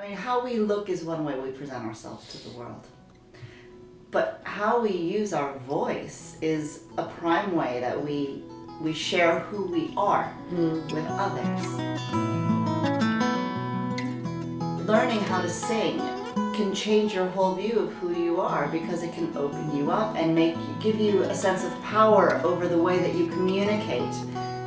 [0.00, 2.86] I mean, how we look is one way we present ourselves to the world.
[4.12, 8.44] But how we use our voice is a prime way that we
[8.80, 11.66] we share who we are with others.
[14.86, 15.98] Learning how to sing
[16.54, 20.14] can change your whole view of who you are because it can open you up
[20.14, 24.14] and make give you a sense of power over the way that you communicate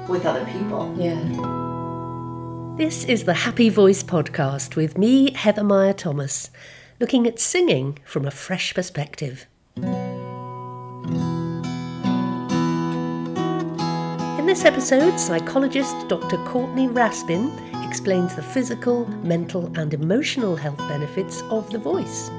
[0.10, 0.94] with other people.
[1.00, 1.61] Yeah.
[2.78, 6.50] This is the Happy Voice podcast with me, Heather Meyer Thomas,
[7.02, 9.46] looking at singing from a fresh perspective.
[9.76, 9.84] In
[14.46, 16.38] this episode, psychologist Dr.
[16.46, 17.52] Courtney Raspin
[17.86, 22.30] explains the physical, mental, and emotional health benefits of the voice.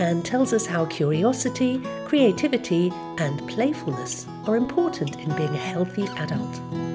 [0.00, 6.91] And tells us how curiosity, creativity, and playfulness are important in being a healthy adult.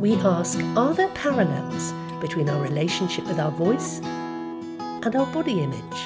[0.00, 6.00] We ask Are there parallels between our relationship with our voice and our body image?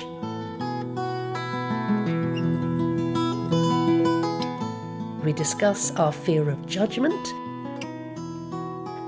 [5.24, 7.28] We discuss our fear of judgment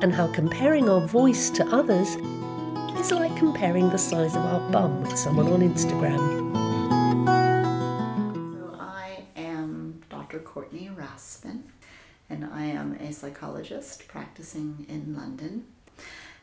[0.05, 2.15] and how comparing our voice to others
[2.97, 6.55] is like comparing the size of our bum with someone on Instagram.
[8.55, 10.39] So I am Dr.
[10.39, 11.65] Courtney Raspin,
[12.28, 15.66] and I am a psychologist practicing in London.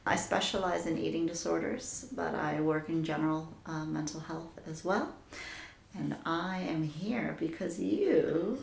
[0.06, 5.14] I specialize in eating disorders, but I work in general uh, mental health as well.
[5.98, 8.60] And I am here because you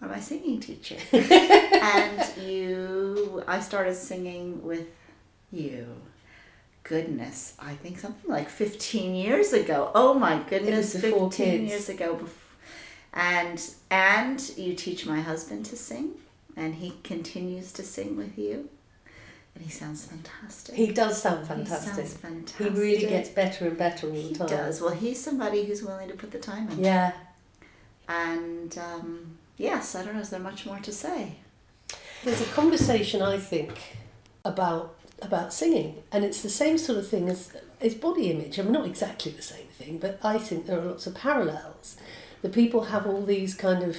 [0.00, 0.96] are my singing teacher.
[1.12, 4.86] and you, I started singing with
[5.50, 5.86] you.
[6.82, 9.90] Goodness, I think something like 15 years ago.
[9.94, 12.20] Oh my goodness, was 15 years ago.
[13.12, 16.12] And and you teach my husband to sing,
[16.56, 18.68] and he continues to sing with you,
[19.54, 20.74] and he sounds fantastic.
[20.74, 21.90] He does sound fantastic.
[21.90, 22.72] He sounds fantastic.
[22.72, 24.48] He really gets better and better all the He time.
[24.48, 24.80] He does.
[24.80, 26.84] Well, he's somebody who's willing to put the time in.
[26.84, 27.12] Yeah.
[28.08, 30.20] And um, yes, I don't know.
[30.20, 31.36] Is there much more to say?
[32.24, 33.96] There's a conversation I think
[34.44, 38.58] about about singing, and it's the same sort of thing as as body image.
[38.58, 41.96] I mean, not exactly the same thing, but I think there are lots of parallels.
[42.42, 43.96] The people have all these kind of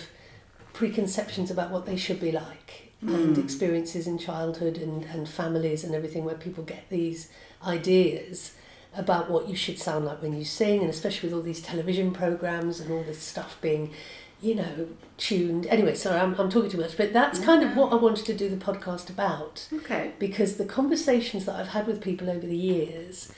[0.81, 3.42] preconceptions about what they should be like, and hmm.
[3.42, 7.30] experiences in childhood and and families and everything, where people get these
[7.66, 8.53] ideas
[8.97, 12.12] about what you should sound like when you sing, and especially with all these television
[12.12, 13.94] programs and all this stuff being
[14.41, 14.88] you know,
[15.18, 15.68] tuned.
[15.68, 18.34] Anyway, sorry, I'm, I'm talking too much, but that's kind of what I wanted to
[18.34, 20.14] do the podcast about Okay.
[20.18, 23.31] because the conversations that I've had with people over the years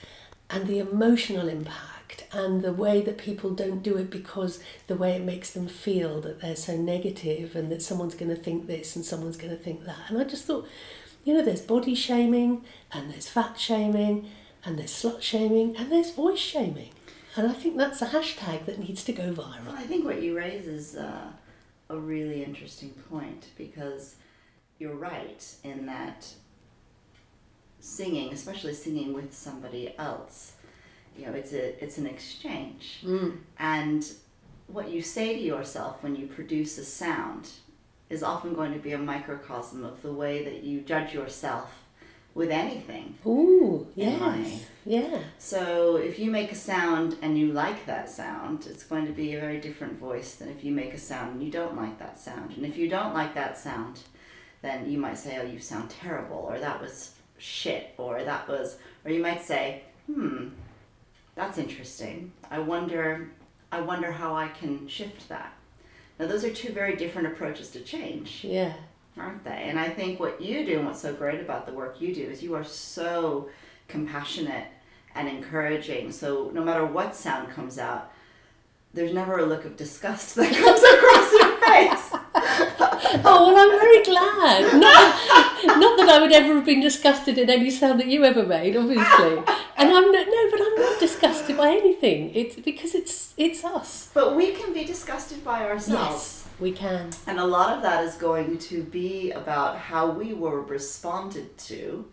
[0.50, 1.93] and the emotional impact
[2.34, 6.20] and the way that people don't do it because the way it makes them feel
[6.22, 9.64] that they're so negative and that someone's going to think this and someone's going to
[9.64, 10.10] think that.
[10.10, 10.68] And I just thought,
[11.24, 14.30] you know, there's body shaming and there's fat shaming
[14.66, 16.90] and there's slut shaming and there's voice shaming.
[17.36, 19.74] And I think that's a hashtag that needs to go Well, viral.
[19.76, 21.32] I think what you raise is uh,
[21.90, 24.16] a really interesting point because
[24.80, 26.28] you're right in that
[27.80, 30.54] singing, especially singing with somebody else,
[31.18, 33.38] you know, it's a it's an exchange, Mm.
[33.60, 34.06] and
[34.68, 37.50] what you say to yourself when you produce a sound
[38.10, 41.84] is often going to be a microcosm of the way that you judge yourself
[42.36, 43.16] with anything.
[43.28, 44.66] Ooh, yes.
[44.86, 45.20] Yeah.
[45.38, 49.36] So if you make a sound and you like that sound, it's going to be
[49.36, 52.20] a very different voice than if you make a sound and you don't like that
[52.20, 52.56] sound.
[52.58, 54.00] And if you don't like that sound,
[54.64, 58.78] then you might say, "Oh, you sound terrible," or "That was shit," or "That was,"
[59.06, 60.50] or you might say, "Hmm,
[61.36, 62.32] that's interesting.
[62.52, 63.30] I wonder,
[63.72, 65.54] I wonder how I can shift that."
[66.20, 68.74] Now, those are two very different approaches to change Yeah.
[69.18, 69.64] aren't they?
[69.68, 72.22] And I think what you do and what's so great about the work you do
[72.24, 73.50] is you are so
[73.88, 74.68] compassionate
[75.16, 76.12] and encouraging.
[76.12, 78.12] So no matter what sound comes out,
[78.94, 82.20] there's never a look of disgust that comes across your face.
[83.26, 84.80] Oh, well, I'm very glad.
[84.80, 88.44] Not, not that I would ever have been disgusted in any sound that you ever
[88.44, 89.44] made, obviously.
[89.78, 92.34] And I'm not, no, but I'm not disgusted by anything.
[92.36, 94.10] It's because it's it's us.
[94.14, 96.12] But we can be disgusted by ourselves.
[96.12, 97.12] Yes, we can.
[97.28, 102.06] And a lot of that is going to be about how we were responded to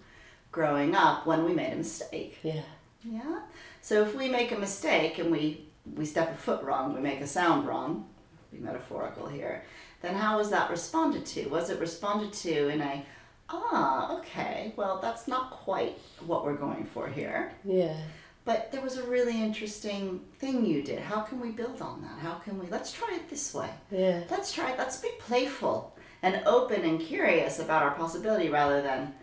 [0.53, 2.39] growing up when we made a mistake.
[2.43, 2.63] Yeah.
[3.05, 3.41] Yeah.
[3.83, 5.67] So if we make a mistake and we
[5.97, 8.09] we step a foot wrong, we make a sound wrong,
[8.53, 9.65] be metaphorical here,
[10.03, 11.49] then how was that responded to?
[11.49, 13.05] Was it responded to in a
[13.53, 17.53] ah, okay, well that's not quite what we're going for here.
[17.65, 17.97] Yeah.
[18.45, 20.99] But there was a really interesting thing you did.
[21.01, 22.19] How can we build on that?
[22.21, 23.71] How can we let's try it this way.
[23.91, 24.23] Yeah.
[24.31, 24.79] Let's try it.
[24.79, 29.15] Let's be playful and open and curious about our possibility rather than,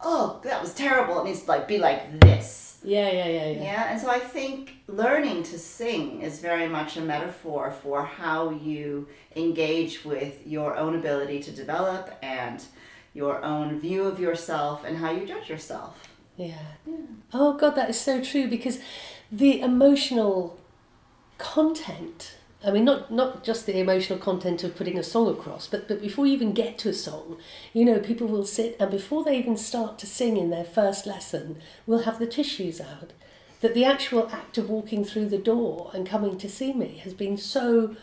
[0.00, 1.20] oh, that was terrible.
[1.20, 2.78] It needs to like be like this.
[2.82, 3.62] Yeah, yeah, yeah, yeah.
[3.62, 8.50] Yeah, and so I think learning to sing is very much a metaphor for how
[8.50, 9.06] you
[9.36, 12.64] engage with your own ability to develop and
[13.14, 16.08] your own view of yourself and how you judge yourself.
[16.36, 16.58] Yeah.
[17.32, 18.78] Oh God, that is so true because
[19.30, 20.58] the emotional
[21.38, 22.36] content.
[22.64, 26.00] I mean, not not just the emotional content of putting a song across, but but
[26.00, 27.38] before you even get to a song,
[27.72, 31.06] you know, people will sit and before they even start to sing in their first
[31.06, 33.12] lesson, will have the tissues out.
[33.60, 37.12] That the actual act of walking through the door and coming to see me has
[37.12, 37.96] been so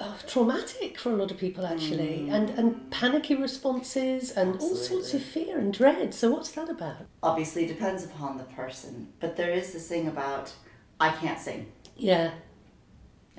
[0.00, 5.14] uh, traumatic for a lot of people actually and and panicky responses and all sorts
[5.14, 9.52] of fear and dread so what's that about Obviously, depends upon the person, but there
[9.52, 10.52] is this thing about
[11.00, 11.72] I can't sing.
[11.96, 12.30] yeah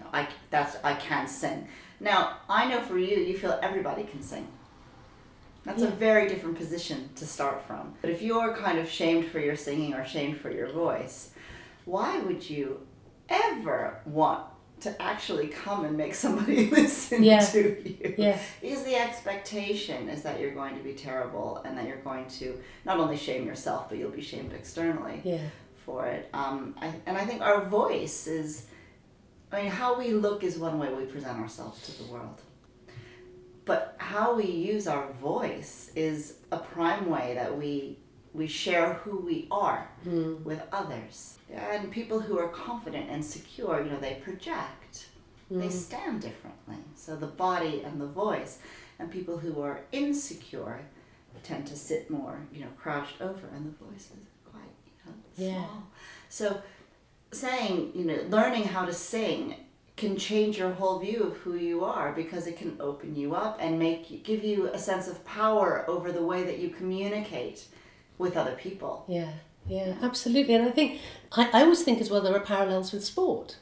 [0.03, 1.67] know, I that's I can't sing.
[1.99, 4.47] Now I know for you, you feel everybody can sing.
[5.65, 7.93] That's a very different position to start from.
[8.01, 11.29] But if you're kind of shamed for your singing or shamed for your voice,
[11.85, 12.85] why would you
[13.29, 14.43] ever want
[14.83, 17.39] to actually come and make somebody listen Yeah.
[17.39, 17.59] to
[17.89, 18.15] you?
[18.17, 22.27] yeah Because the expectation is that you're going to be terrible and that you're going
[22.39, 25.39] to not only shame yourself, but you'll be shamed externally yeah
[25.85, 26.29] for it.
[26.33, 28.67] Um, I, and I think our voice is,
[29.51, 32.39] I mean, how we look is one way we present ourselves to the world.
[33.65, 37.97] But how we use our voice is a prime way that we
[38.33, 40.43] we share who we are hmm.
[40.43, 41.37] with others.
[41.53, 45.07] And people who are confident and secure, you know, they project.
[45.51, 45.71] They hmm.
[45.71, 46.77] stand differently.
[46.95, 48.59] So the body and the voice.
[48.99, 50.81] And people who are insecure
[51.43, 55.17] tend to sit more, you know, crouched over and the voice is quite, you know,
[55.35, 55.67] Yeah.
[55.67, 55.83] small.
[56.29, 56.61] So
[57.31, 59.55] saying, you know, learning how to sing
[59.95, 63.57] can change your whole view of who you are because it can open you up
[63.59, 67.67] and make give you a sense of power over the way that you communicate
[68.17, 69.05] with other people.
[69.07, 69.31] Yeah,
[69.67, 70.53] yeah, absolutely.
[70.55, 70.99] And I think,
[71.31, 73.57] I, I always think as well there are parallels with sport.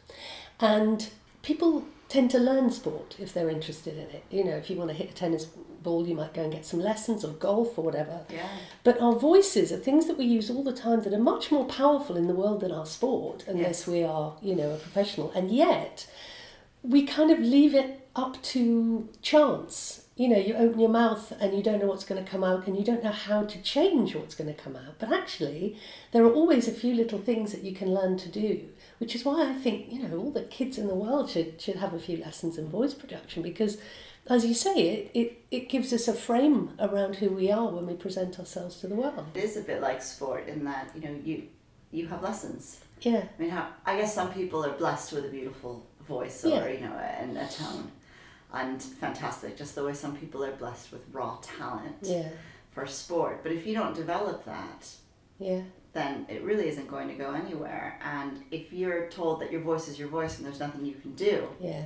[0.60, 1.10] And
[1.42, 4.24] people tend to learn sport if they're interested in it.
[4.30, 6.66] You know, if you want to hit a tennis ball, you might go and get
[6.66, 8.22] some lessons or golf or whatever.
[8.30, 8.48] Yeah.
[8.84, 11.66] But our voices are things that we use all the time that are much more
[11.66, 13.88] powerful in the world than our sport, unless Yes.
[13.88, 15.32] we are, you know, a professional.
[15.32, 16.06] And yet,
[16.84, 20.01] we kind of leave it up to chance.
[20.16, 22.68] You know, you open your mouth and you don't know what's going to come out
[22.68, 24.96] and you don't know how to change what's going to come out.
[25.00, 25.78] But actually,
[26.12, 28.68] there are always a few little things that you can learn to do,
[29.00, 31.78] which is why I think, you know, all the kids in the world should, should
[31.78, 33.78] have a few lessons in voice production because,
[34.30, 37.88] as you say, it, it, it gives us a frame around who we are when
[37.88, 39.26] we present ourselves to the world.
[39.34, 41.44] It is a bit like sport in that, you know, you
[41.94, 42.80] you have lessons.
[43.02, 46.50] Yeah, I mean, how, I guess some people are blessed with a beautiful voice or,
[46.50, 46.68] Yeah.
[46.68, 47.92] you know, and a tone.
[48.54, 52.30] And fantastic, just the way some people are blessed with raw talent yeah,
[52.72, 53.44] for sport.
[53.44, 54.90] But if you don't develop that,
[55.40, 55.62] yeah,
[55.94, 58.00] then it really isn't going to go anywhere.
[58.04, 61.14] And if you're told that your voice is your voice and there's nothing you can
[61.16, 61.86] do, yeah.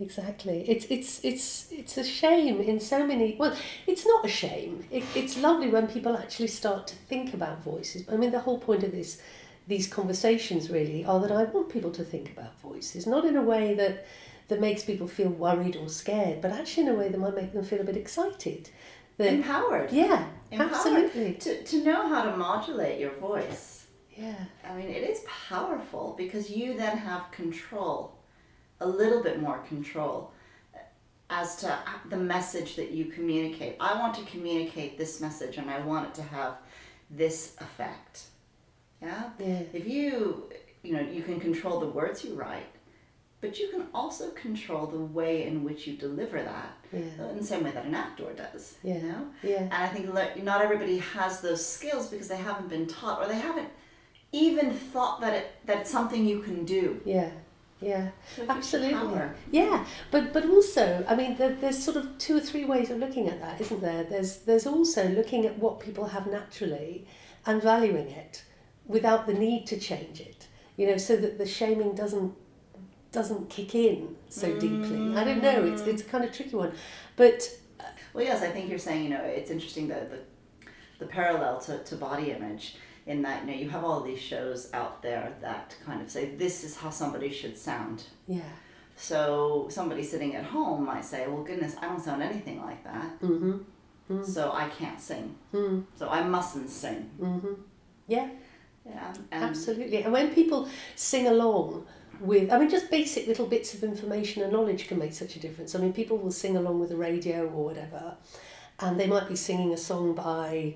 [0.00, 0.64] Exactly.
[0.66, 3.36] It's it's it's it's a shame in so many.
[3.38, 3.54] Well,
[3.86, 4.84] it's not a shame.
[4.90, 8.04] It, it's lovely when people actually start to think about voices.
[8.10, 9.20] I mean, the whole point of this
[9.66, 13.42] these conversations really are that I want people to think about voices, not in a
[13.42, 14.06] way that
[14.50, 17.52] that makes people feel worried or scared, but actually in a way that might make
[17.52, 18.68] them feel a bit excited.
[19.16, 19.90] That empowered.
[19.92, 20.72] yeah, Empowered.
[20.72, 21.34] absolutely.
[21.34, 23.86] To, to know how to modulate your voice.
[24.16, 24.34] Yeah,
[24.68, 28.18] I mean, it is powerful because you then have control,
[28.80, 30.32] a little bit more control
[30.74, 30.78] uh,
[31.28, 33.76] as to uh, the message that you communicate.
[33.80, 36.54] I want to communicate this message and I want it to have
[37.10, 38.24] this effect.
[39.02, 39.30] Yeah?
[39.38, 40.50] yeah, If you,
[40.82, 42.66] you know, you can control the words you write,
[43.40, 47.44] but you can also control the way in which you deliver that yeah, in the
[47.44, 48.76] same way that an actor does.
[48.82, 48.94] Yeah.
[48.96, 49.26] You know?
[49.42, 49.62] yeah.
[49.62, 50.12] And I think
[50.44, 53.68] not everybody has those skills because they haven't been taught or they haven't
[54.32, 57.00] even thought that it that it's something you can do.
[57.04, 57.30] Yeah,
[57.80, 59.22] yeah, So it gives you absolutely.
[59.50, 62.98] Yeah, but but also, I mean, there, there's sort of two or three ways of
[62.98, 64.04] looking at that, isn't there?
[64.04, 67.06] There's there's also looking at what people have naturally
[67.46, 68.44] and valuing it
[68.86, 70.46] without the need to change it.
[70.76, 72.34] You know, so that the shaming doesn't
[73.12, 75.16] doesn't kick in so deeply.
[75.16, 75.64] I don't know.
[75.64, 76.72] It's it's a kind of tricky one,
[77.16, 77.48] but
[78.14, 80.18] Well, yes, I think you're saying you know it's interesting the the,
[81.00, 82.76] the parallel to, to body image
[83.06, 86.34] in that you know you have all these shows out there that kind of say
[86.36, 88.04] this is how somebody should sound.
[88.28, 88.52] yeah,
[88.96, 93.20] So somebody sitting at home might say, well, goodness, I don't sound anything like that,
[93.20, 95.34] mm-hmm, so I can't sing.
[95.54, 97.10] mm, So I mustn't sing.
[97.20, 97.54] mm-hmm,
[98.06, 98.28] yeah.
[98.86, 100.02] Yeah, and Absolutely.
[100.04, 101.86] And when people sing along
[102.20, 105.40] with I mean just basic little bits of information and knowledge can make such a
[105.40, 105.74] difference.
[105.74, 108.16] I mean people will sing along with the radio or whatever
[108.80, 110.74] and they might be singing a song by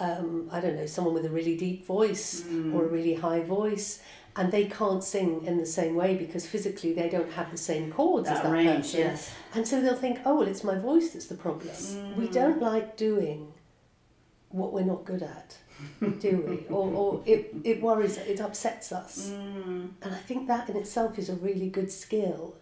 [0.00, 2.74] um, I don't know, someone with a really deep voice Mm.
[2.74, 4.00] or a really high voice
[4.36, 7.92] and they can't sing in the same way because physically they don't have the same
[7.92, 9.00] chords as That that range, person.
[9.00, 9.30] yes.
[9.54, 11.70] And so they'll think, oh, well, it's my voice that's the problem.
[12.18, 12.32] We Mm.
[12.32, 13.52] don't like doing
[14.54, 15.56] what we're not good at,
[16.20, 16.66] do we?
[16.74, 19.30] Or, or it, it worries, it upsets us.
[19.30, 19.90] Mm.
[20.02, 22.54] And I think that in itself is a really good skill,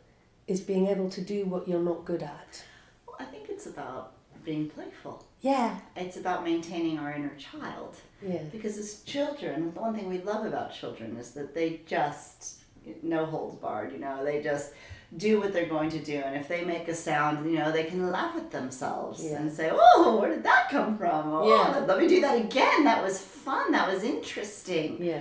[0.47, 2.65] is being able to do what you're not good at.
[3.07, 4.13] Well, I think it's about
[4.45, 5.25] being playful.
[5.43, 7.97] Yeah, It's about maintaining our inner child.
[8.27, 12.61] yeah, Because as children, the one thing we love about children is that they just,
[13.03, 14.73] no holds barred, you know, they just
[15.17, 16.17] do what they're going to do.
[16.17, 19.39] And if they make a sound, you know, they can laugh at themselves Yeah.
[19.41, 21.33] and say, oh, where did that come from?
[21.33, 21.85] Oh, Yeah.
[21.87, 22.85] let me do that again.
[22.85, 23.73] That was fun.
[23.73, 25.03] That was interesting.
[25.03, 25.21] yeah,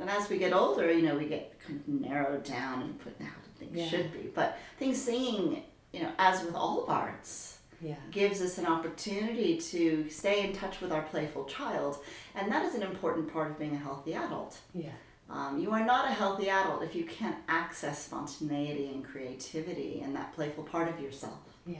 [0.00, 3.18] And as we get older, you know, we get kind of narrowed down and put
[3.18, 3.86] down how things Yeah.
[3.88, 4.30] should be.
[4.34, 9.56] But I think singing, you know, as with all arts, yeah, gives us an opportunity
[9.58, 11.98] to stay in touch with our playful child,
[12.34, 14.58] and that is an important part of being a healthy adult.
[14.74, 14.90] yeah,
[15.30, 20.16] Um, you are not a healthy adult if you can't access spontaneity and creativity and
[20.16, 21.40] that playful part of yourself.
[21.66, 21.78] yeah.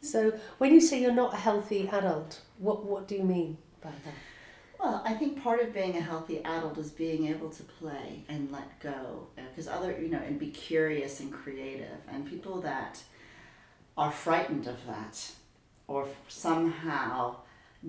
[0.00, 3.90] So when you say you're not a healthy adult, what, what do you mean by
[4.04, 4.14] that?
[4.78, 8.52] Well, I think part of being a healthy adult is being able to play and
[8.52, 11.98] let go, because other, you know, and be curious and creative.
[12.08, 13.02] And people that
[13.96, 15.32] are frightened of that,
[15.88, 17.38] or somehow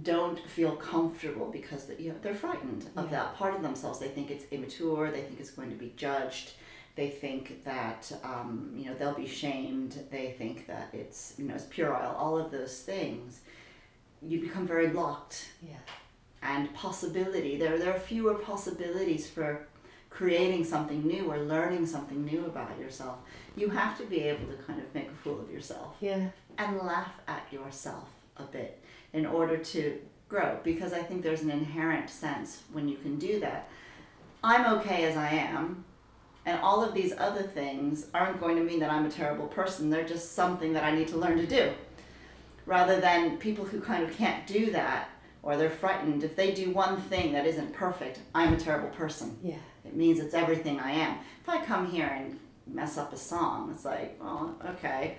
[0.03, 3.11] don't feel comfortable because you know they're frightened of Yeah.
[3.11, 3.99] that part of themselves.
[3.99, 5.09] They think it's immature.
[5.11, 6.51] They think it's going to be judged.
[6.95, 9.97] They think that um, you know they'll be shamed.
[10.11, 12.15] They think that it's you know it's puerile.
[12.15, 13.39] All of those things,
[14.21, 15.77] you become very locked Yeah,
[16.43, 17.57] and possibility.
[17.57, 19.67] There, there are fewer possibilities for
[20.09, 23.17] creating something new or learning something new about yourself.
[23.55, 26.77] You have to be able to kind of make a fool of yourself yeah, and
[26.77, 28.81] laugh at yourself a bit
[29.13, 33.39] in order to grow because I think there's an inherent sense when you can do
[33.39, 33.67] that.
[34.43, 35.85] I'm okay as I am.
[36.45, 39.89] And all of these other things aren't going to mean that I'm a terrible person.
[39.89, 41.73] They're just something that I need to learn to do.
[42.65, 45.09] Rather than people who kind of can't do that
[45.41, 46.23] or they're frightened.
[46.23, 49.37] If they do one thing that isn't perfect, I'm a terrible person.
[49.43, 51.17] yeah, It means it's everything I am.
[51.41, 55.17] If I come here and mess up a song, it's like, well, okay.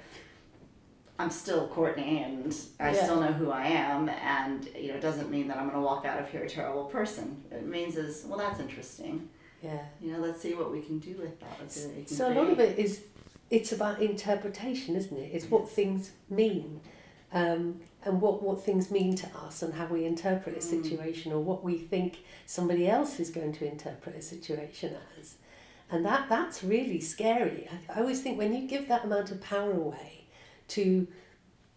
[1.21, 3.03] I'm still Courtney and I Yeah.
[3.05, 6.05] still know who I am and you know it doesn't mean that I'm gonna walk
[6.07, 7.45] out of here a terrible person.
[7.51, 9.29] It means is well that's interesting.
[9.63, 9.85] yeah.
[10.01, 11.57] You know, let's see what we can do with that.
[11.61, 13.03] Let's see what we can So a lot of it is,
[13.51, 15.31] it's about interpretation, isn't it?
[15.35, 16.81] It's what things mean,
[17.35, 20.71] um, and what what things mean to us, and how we interpret a Mm.
[20.77, 25.35] situation, or what we think somebody else is going to interpret a situation as,
[25.91, 27.69] and that that's really scary.
[27.75, 30.20] I, I always think when you give that amount of power away
[30.71, 31.07] to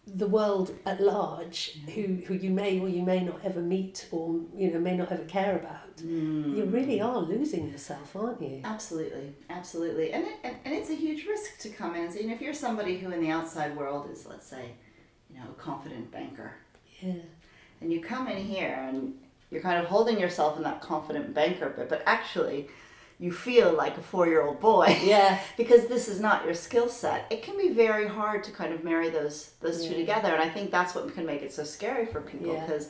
[0.06, 4.40] the world at large, who who you may or you may not ever meet, or
[4.54, 6.56] you know may not ever care about, Mm.
[6.56, 8.60] you really are losing yourself, aren't you?
[8.64, 12.20] Absolutely, absolutely, and, it, and and it's a huge risk to come in and say,
[12.22, 14.72] you know, if you're somebody who in the outside world is, let's say,
[15.30, 16.52] you know, a confident banker,
[17.00, 17.14] Yeah.
[17.80, 19.14] and you come in here and
[19.50, 22.68] you're kind of holding yourself in that confident banker bit, but actually,
[23.24, 25.38] you feel like a four-year-old boy Yeah.
[25.56, 27.20] because this is not your skill set.
[27.34, 30.50] It can be very hard to kind of marry those those two together, and I
[30.54, 32.60] think that's what can make it so scary for people Yeah.
[32.66, 32.86] because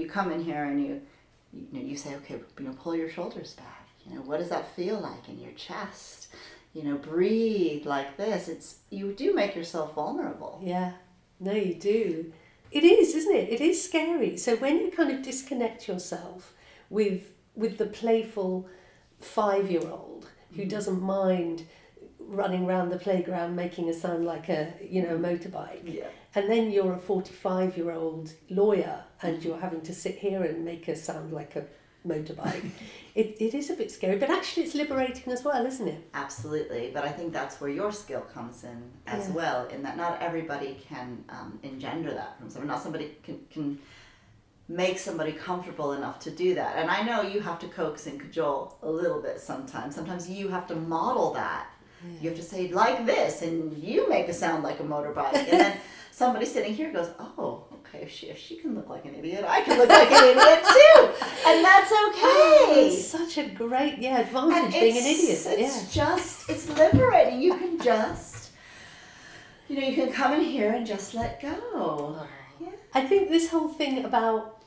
[0.00, 0.92] you come in here and you
[1.52, 3.84] you know you say, okay, you know, pull your shoulders back.
[4.04, 6.28] You know, what does that feel like in your chest?
[6.76, 8.48] You know, breathe like this.
[8.54, 10.54] It's you do make yourself vulnerable.
[10.74, 10.92] Yeah,
[11.46, 12.32] no, you do.
[12.78, 13.46] It is, isn't it?
[13.56, 14.36] It is scary.
[14.36, 16.40] So when you kind of disconnect yourself
[16.88, 17.22] with
[17.62, 18.54] with the playful
[19.20, 21.64] five year old who doesn't mind
[22.18, 26.06] running around the playground making a sound like a you know a motorbike, Yeah.
[26.34, 30.42] and then you're a forty five year old lawyer and you're having to sit here
[30.44, 31.64] and make a sound like a
[32.06, 32.70] motorbike.
[33.14, 36.08] it, it is a bit scary, but actually it's liberating as well, isn't it?
[36.14, 39.34] Absolutely, but I think that's where your skill comes in as Yeah.
[39.34, 39.66] well.
[39.66, 42.68] In that not everybody can um, engender that from someone.
[42.68, 43.78] Not somebody can can
[44.70, 46.76] make somebody comfortable enough to do that.
[46.76, 49.96] And I know you have to coax and cajole a little bit sometimes.
[49.96, 51.66] Sometimes you have to model that.
[52.22, 55.60] You have to say like this, and you make a sound like a motorbike, and
[55.60, 55.76] then
[56.10, 58.04] somebody sitting here goes, "Oh, okay.
[58.04, 60.64] If she if she can look like an idiot, I can look like an idiot
[60.64, 60.98] too,
[61.46, 65.42] and that's okay." Oh, it's such a great yeah advantage being an idiot.
[65.46, 67.42] It's just it's liberating.
[67.42, 68.40] You can just
[69.70, 72.26] you know, you can come in here and just let go.
[72.58, 72.68] Yeah.
[72.92, 74.59] I think this whole thing about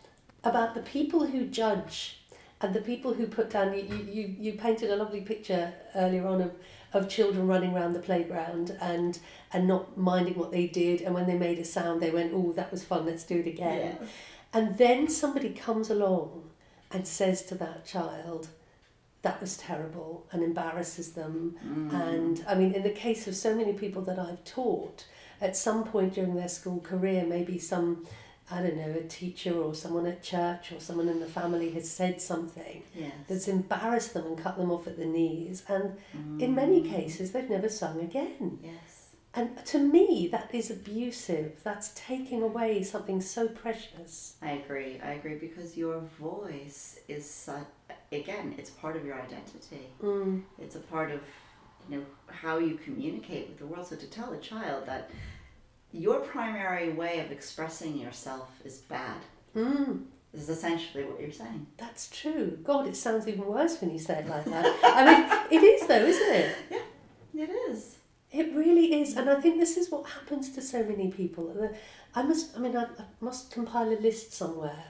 [0.44, 2.20] about the people who judge
[2.62, 6.42] and the people who put down you, you, you painted a lovely picture earlier on
[6.42, 6.52] of,
[6.94, 9.20] of children running around the playground and
[9.52, 12.52] and not minding what they did and when they made a sound they went oh
[12.54, 14.08] that was fun let's do it again Yeah.
[14.54, 16.50] and then somebody comes along
[16.92, 18.48] and says to that child
[19.24, 21.94] that was terrible and embarrasses them Mm.
[21.94, 25.06] and I mean, in the case of so many people that I've taught,
[25.40, 28.06] at some point during their school career, maybe some,
[28.54, 31.90] I don't know, a teacher or someone at church or someone in the family has
[31.90, 33.12] said something Yes.
[33.28, 35.64] that's embarrassed them and cut them off at the knees.
[35.68, 35.98] And
[36.42, 38.60] in many cases, they've never sung again.
[38.62, 39.08] Yes.
[39.36, 41.62] And to me, that is abusive.
[41.64, 44.36] That's taking away something so precious.
[44.44, 45.00] I agree.
[45.04, 47.66] I agree because your voice is such,
[48.12, 49.88] again, it's part of your identity.
[50.04, 50.44] Mm.
[50.60, 51.22] It's a part of
[51.90, 53.88] you know how you communicate with the world.
[53.88, 55.10] So to tell a child that
[55.94, 59.18] your primary way of expressing yourself is bad
[59.56, 60.06] Mm.
[60.34, 61.68] is essentially what you're saying.
[61.78, 62.58] That's true.
[62.64, 64.66] God, it sounds even worse when you say it like that.
[64.84, 66.56] I mean, it is though, isn't it?
[67.34, 67.98] Yeah, it is.
[68.32, 71.70] It really is, and I think this is what happens to so many people.
[72.16, 74.86] I must, I mean, I, I must compile a list somewhere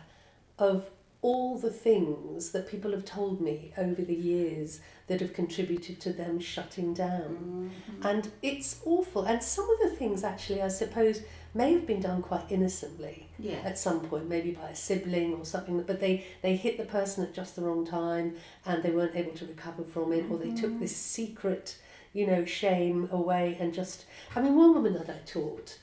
[0.57, 0.89] of
[1.23, 6.11] all the things that people have told me over the years that have contributed to
[6.11, 7.71] them shutting down.
[7.89, 8.05] Mm-hmm.
[8.05, 9.23] And it's awful.
[9.23, 11.21] And some of the things, actually, I suppose,
[11.53, 13.61] may have been done quite innocently Yeah.
[13.63, 17.23] at some point, maybe by a sibling or something, but they, they hit the person
[17.23, 20.51] at just the wrong time and they weren't able to recover from it, or they
[20.51, 20.79] took mm-hmm.
[20.79, 21.77] this secret,
[22.11, 24.05] you know, shame away and just.
[24.35, 25.79] I mean, one woman that I taught,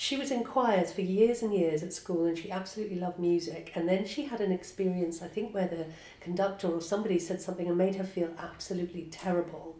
[0.00, 3.72] she was in choirs for years and years at school and she absolutely loved music.
[3.74, 5.86] And then she had an experience, I think, where the
[6.20, 9.74] conductor or somebody said something and made her feel absolutely terrible.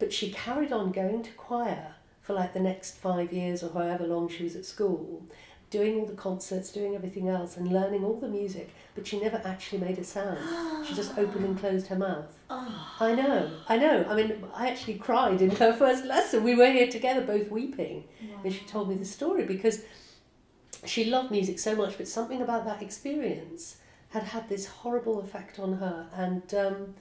[0.00, 4.08] But she carried on going to choir for like the next five years or however
[4.08, 5.22] long she was at school,
[5.70, 8.74] doing all the concerts, doing everything else, and learning all the music.
[8.98, 10.38] But she never actually made a sound.
[10.84, 12.34] She just opened and closed her mouth.
[12.50, 14.04] Oh, I know, I know.
[14.08, 16.42] I mean, I actually cried in her first lesson.
[16.42, 18.04] We were here together, both weeping,
[18.42, 19.82] and she told me the story because
[20.84, 23.76] she loved music so much, but something about that experience
[24.08, 26.94] had had this horrible effect on her and um,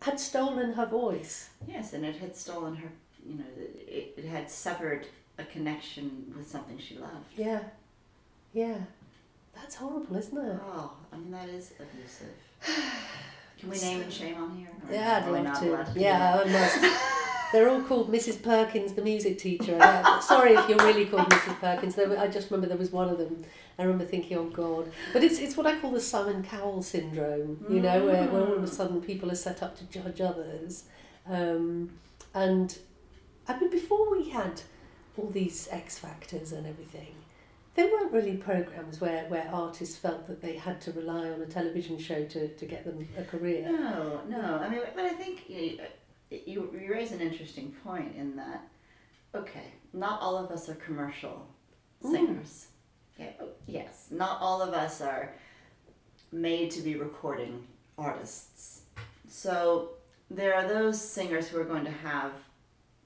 [0.00, 1.50] had stolen her voice.
[1.68, 2.88] yes, and it had stolen her.
[3.26, 3.44] You know,
[3.86, 7.32] it, it had severed a connection with something she loved.
[7.36, 7.60] Yeah,
[8.54, 8.78] yeah.
[9.54, 10.58] That's horrible, isn't it?
[10.64, 12.34] Oh, I mean that is abusive.
[13.58, 14.68] Can we name and shame on here?
[14.88, 15.70] Or Yeah, I'd love to.
[16.00, 17.00] Yeah, I must.
[17.52, 18.42] They're all called Mrs.
[18.42, 19.78] Perkins, the music teacher.
[20.20, 21.60] Sorry if you're really called Mrs.
[21.60, 21.94] Perkins.
[21.94, 23.44] There, were- I just remember there was one of them.
[23.78, 24.90] I remember thinking, oh God.
[25.12, 28.54] But it's, it's what I call the Simon Cowell syndrome, you know, where, where all
[28.54, 30.84] of a sudden people are set up to judge others.
[31.28, 31.90] Um,
[32.34, 32.76] and
[33.46, 34.62] I mean, before we had
[35.16, 37.14] all these X Factors and everything,
[37.74, 41.46] there weren't really programs where, where artists felt that they had to rely on a
[41.46, 43.68] television show to, to get them a career.
[43.70, 44.58] No, no.
[44.58, 45.80] I mean, but I think you,
[46.30, 48.68] you, you raise an interesting point in that,
[49.34, 51.48] okay, not all of us are commercial
[52.02, 52.10] mm.
[52.12, 52.66] singers.
[53.14, 55.34] Okay, oh, yes, not all of us are
[56.30, 57.64] made to be recording
[57.98, 58.82] artists.
[59.28, 59.90] So
[60.30, 62.32] there are those singers who are going to have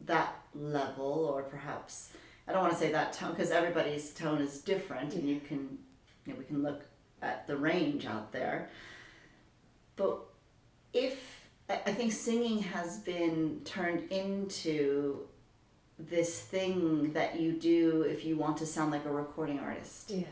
[0.03, 2.11] that level, or perhaps
[2.49, 5.79] I don't want to say that tone because everybody's tone is different, and you can,
[6.25, 6.85] you know, we can look
[7.21, 8.71] at the range out there.
[9.97, 10.21] But
[10.95, 15.27] if I think singing has been turned into
[15.99, 20.11] this thing that you do if you want to sound like a recording artist.
[20.11, 20.25] Yeah.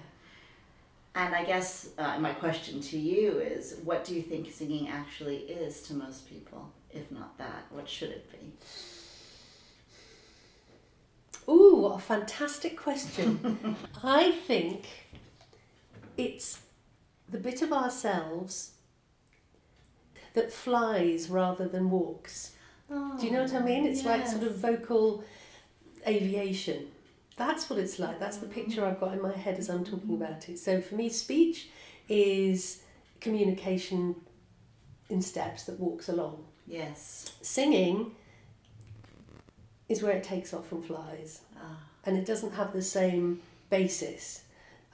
[1.15, 5.39] And I guess uh, my question to you is what do you think singing actually
[5.39, 6.71] is to most people?
[6.91, 8.53] If not that, what should it be?
[11.49, 13.77] Ooh, what a fantastic question.
[14.03, 14.87] I think
[16.17, 16.61] it's
[17.29, 18.73] the bit of ourselves
[20.35, 22.53] that flies rather than walks.
[22.89, 23.85] Do you know what I mean?
[23.85, 25.25] It's like sort of oh, vocal
[26.07, 26.87] aviation.
[27.37, 28.21] That's what it's like.
[28.21, 30.23] That's the picture I've got in my head as I'm talking mm.
[30.23, 30.59] about it.
[30.59, 31.69] So for me, speech
[32.09, 32.83] is
[33.21, 34.15] communication
[35.09, 36.45] in steps that walks along.
[36.67, 37.33] Yes.
[37.43, 38.13] Singing
[39.89, 41.79] is where it takes off and flies Ah.
[42.05, 44.43] and it doesn't have the same basis.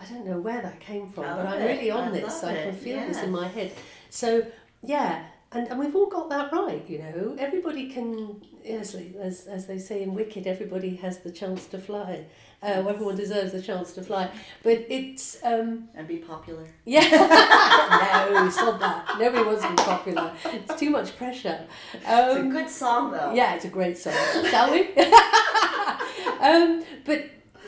[0.01, 1.67] I don't know where that came from, but I'm it.
[1.67, 2.43] really on I this.
[2.43, 3.73] I can feel this in my head.
[4.11, 4.45] So
[4.83, 7.37] yeah, and, and we've all got that right, you know.
[7.39, 12.25] Everybody can, yes, as as they say in Wicked, everybody has the chance to fly.
[12.63, 14.31] Uh, everyone deserves the chance to fly,
[14.63, 16.65] but it's um, And be popular.
[16.85, 17.01] yeah.
[18.31, 19.17] no, stop that.
[19.19, 20.33] Nobody wants to be popular.
[20.45, 21.67] It's too much pressure.
[21.93, 23.33] It's a Um, good song though.
[23.35, 24.15] yeah, it's a great song.
[24.51, 24.81] Shall we?
[26.41, 27.25] um, but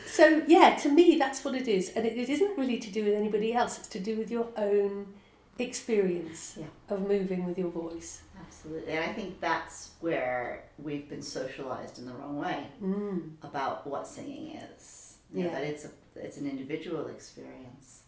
[0.06, 3.04] so yeah, to me that's what it is, and it, it isn't really to do
[3.04, 3.78] with anybody else.
[3.78, 5.06] It's to do with your own
[5.58, 6.66] experience Yeah.
[6.88, 8.20] of moving with your voice.
[8.40, 8.92] Absolutely.
[8.92, 13.32] And I think that's where we've been socialized in the wrong way Mm.
[13.42, 15.16] about what singing is.
[15.32, 15.54] You know, Yeah.
[15.58, 18.02] that it's a it's an individual experience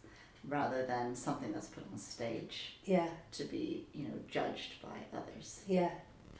[0.48, 5.62] rather than something that's put on stage Yeah, to be, you know, judged by others.
[5.66, 5.90] yeah,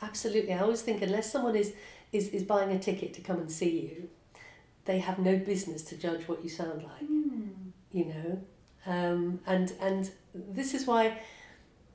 [0.01, 0.53] absolutely.
[0.53, 1.73] I always think unless someone is,
[2.13, 4.09] is, is buying a ticket to come and see you,
[4.85, 7.09] they have no business to judge what you sound like.
[7.91, 8.41] you know
[8.87, 11.19] um, and and this is why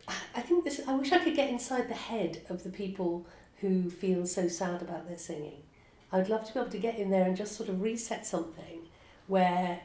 [0.08, 3.26] I think this I wish I could get inside the head of the people
[3.62, 5.64] who feel so sad about their singing.
[6.12, 8.26] I would love to be able to get in there and just sort of reset
[8.26, 8.88] something
[9.28, 9.82] where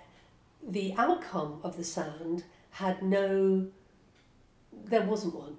[0.67, 3.67] the outcome of the sound had no
[4.85, 5.57] there wasn't one.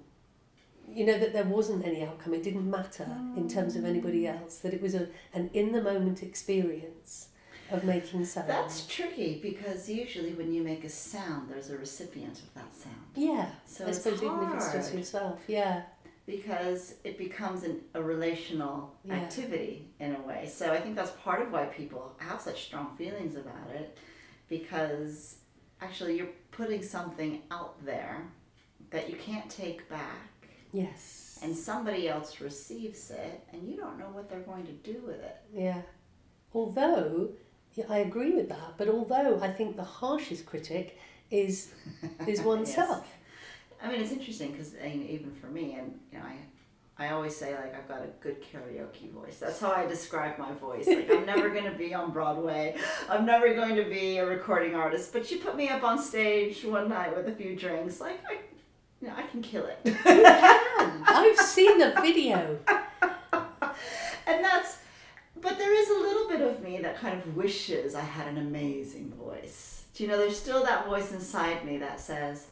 [0.90, 2.34] You know that there wasn't any outcome.
[2.34, 4.40] It didn't matter in terms of anybody mm.
[4.40, 7.28] else that it was a an in the moment experience
[7.70, 12.38] of making sound That's tricky because usually when you make a sound, there's a recipient
[12.40, 12.96] of that sound.
[13.14, 15.40] Yeah, So I it's suppose even if it's just yourself.
[15.46, 15.82] Yeah,
[16.26, 19.14] because it becomes an, a relational Yeah.
[19.14, 20.48] activity in a way.
[20.52, 23.96] So I think that's part of why people have such strong feelings about it
[24.48, 25.36] because
[25.80, 28.22] actually you're putting something out there
[28.90, 34.08] that you can't take back yes, and somebody else receives it and you don't know
[34.12, 35.36] what they're going to do with it.
[35.52, 35.82] yeah.
[36.54, 37.28] Although,
[37.78, 38.74] yeah, I agree with that.
[38.76, 40.98] But although I think the harshest critic
[41.30, 41.72] is
[42.26, 43.06] is oneself.
[43.80, 47.54] I mean, it's interesting because even for me, and you know, I, I always say
[47.54, 49.38] like I've got a good karaoke voice.
[49.38, 50.88] That's how I describe my voice.
[50.88, 52.76] Like I'm never going to be on Broadway.
[53.08, 55.12] I'm never going to be a recording artist.
[55.12, 58.38] But you put me up on stage one night with a few drinks, like I,
[59.00, 59.78] you know, I can kill it.
[60.04, 62.58] I've seen the video.
[64.26, 64.78] and that's,
[65.40, 68.38] but there is a little bit of me that kind of wishes I had an
[68.38, 69.84] amazing voice.
[69.94, 70.18] Do you know?
[70.18, 72.48] There's still that voice inside me that says,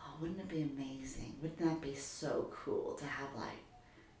[0.00, 1.36] "Oh, wouldn't it be amazing?
[1.42, 3.62] Wouldn't that be so cool to have like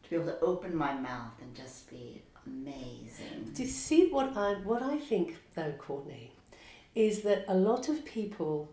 [0.02, 4.36] to be able to open my mouth and just be amazing?" Do you see what
[4.36, 6.32] I what I think though, Courtney,
[6.94, 8.68] is that a lot of people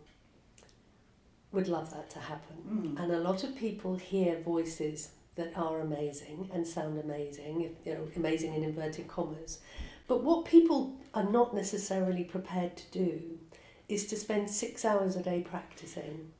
[1.53, 2.57] would love that to happen,
[2.97, 2.99] Mm.
[3.01, 8.07] and a lot of people hear voices that are amazing and sound amazing, you know,
[8.15, 9.59] amazing in inverted commas.
[10.07, 13.21] But what people are not necessarily prepared to do
[13.87, 16.31] is to spend six hours a day practicing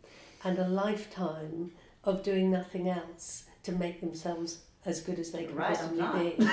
[0.44, 1.72] and a lifetime
[2.04, 6.02] of doing nothing else to make themselves as good as they can Right, possibly
[6.38, 6.46] be.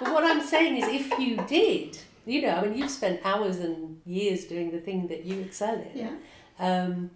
[0.00, 3.58] but what I'm saying is, if you did, you know, I mean, you've spent hours
[3.58, 5.90] and years doing the thing that you excel in.
[5.94, 6.10] Yeah.
[6.58, 7.10] Um,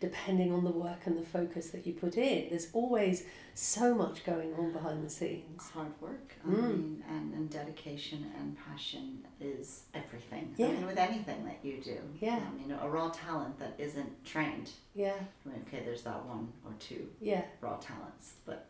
[0.00, 4.24] depending on the work and the focus that you put in, there's always so much
[4.24, 5.62] going on behind the scenes.
[5.72, 6.62] hard work I Mm.
[6.68, 10.54] mean, and, and dedication and passion is everything.
[10.56, 10.66] Yeah.
[10.66, 11.98] I mean, with anything that you do.
[12.20, 12.40] Yeah.
[12.60, 14.70] you know a raw talent that isn't trained.
[14.94, 18.66] Yeah, I mean, okay there's that one or two yeah, raw talents but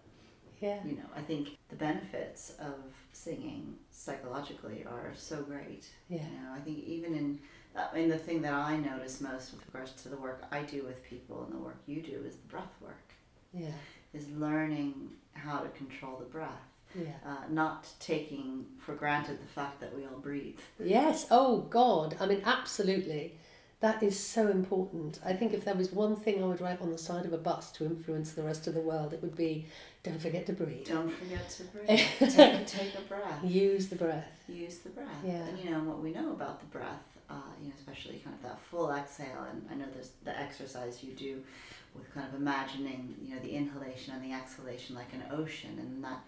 [0.61, 2.75] yeah, you know i think the benefits of
[3.13, 5.87] singing psychologically are so great.
[6.09, 7.39] Yeah, you know i think even in
[7.77, 10.83] I mean, the thing that I notice most with regards to the work I do
[10.85, 13.13] with people and the work you do is the breath work,
[13.53, 13.69] yeah,
[14.15, 16.51] is learning how to control the breath.
[16.95, 17.11] yeah.
[17.27, 20.59] uh, not taking for granted the fact that we all breathe.
[20.83, 23.35] Yes, oh God, I mean, absolutely.
[23.81, 25.21] That is so important.
[25.23, 27.39] I think if there was one thing I would write on the side of a
[27.39, 29.67] bus to influence the rest of the world, it would be
[30.03, 30.87] don't forget to breathe.
[30.89, 31.89] Don't forget to breathe.
[31.89, 33.45] take, take a breath.
[33.45, 34.33] Use the breath.
[34.49, 35.09] Use the breath.
[35.23, 35.33] Yeah.
[35.49, 38.43] And you know what we know about the breath, uh, you know, especially kind of
[38.43, 39.47] that full exhale.
[39.51, 41.43] And I know there's the exercise you do
[41.95, 46.05] with kind of imagining, you know, the inhalation and the exhalation like an ocean, and
[46.05, 46.21] that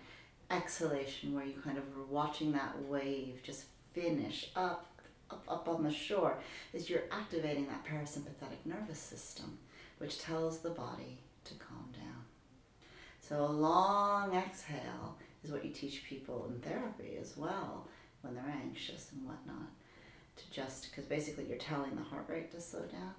[0.50, 4.86] exhalation where you kind of are watching that wave just finish up,
[5.30, 6.38] up, up on the shore,
[6.72, 9.58] is you're activating that parasympathetic nervous system,
[9.98, 12.24] which tells the body to calm down.
[13.20, 17.86] So a long exhale is what you teach people in therapy as well
[18.22, 19.68] when they're anxious and whatnot.
[20.38, 23.14] To just because basically you're telling the heart rate to slow down,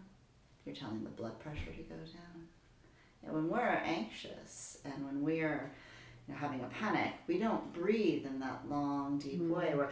[0.65, 2.47] you're telling the blood pressure to go down.
[3.25, 5.71] And when we're anxious and when we're
[6.27, 9.49] you know, having a panic, we don't breathe in that long, deep Mm.
[9.49, 9.73] way.
[9.75, 9.89] We're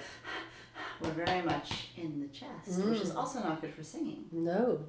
[1.01, 3.17] we're very much in the chest, which is Mm.
[3.17, 4.85] also not good for singing No.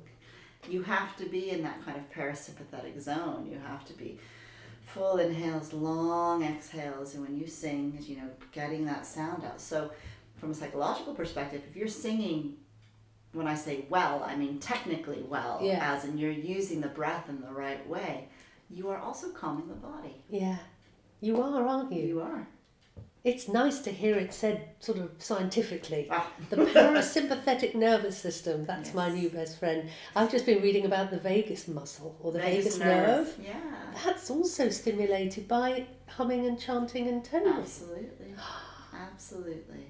[0.68, 3.48] you have to be in that kind of parasympathetic zone.
[3.50, 4.18] You have to be
[4.84, 9.60] full inhales, long exhales, and when you sing, you know getting that sound out.
[9.60, 9.90] So,
[10.38, 12.54] from a psychological perspective, if you're singing,
[13.32, 15.94] when I say well, I mean technically well, Yeah.
[15.94, 18.28] as in you're using the breath in the right way.
[18.70, 20.16] You are also calming the body.
[20.30, 20.58] Yeah.
[21.20, 22.04] You are, aren't you?
[22.06, 22.46] You are.
[23.24, 26.06] it's nice to hear it said sort of scientifically.
[26.10, 26.30] Ah.
[26.50, 29.90] The parasympathetic nervous system, that's my new best friend.
[30.16, 33.34] I've just been reading about the vagus muscle or the vagus, nerve.
[33.44, 33.60] Yeah.
[34.04, 37.52] That's also stimulated by humming and chanting and toning.
[37.54, 38.34] Absolutely.
[38.94, 39.86] Absolutely.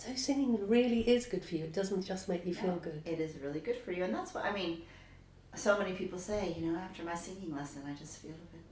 [0.00, 1.64] So singing really is good for you.
[1.64, 3.02] It doesn't just make you feel good.
[3.04, 4.04] It is really good for you.
[4.04, 4.82] And that's what, I mean,
[5.54, 8.64] so many people say, you know, after my singing lesson, I just feel a bit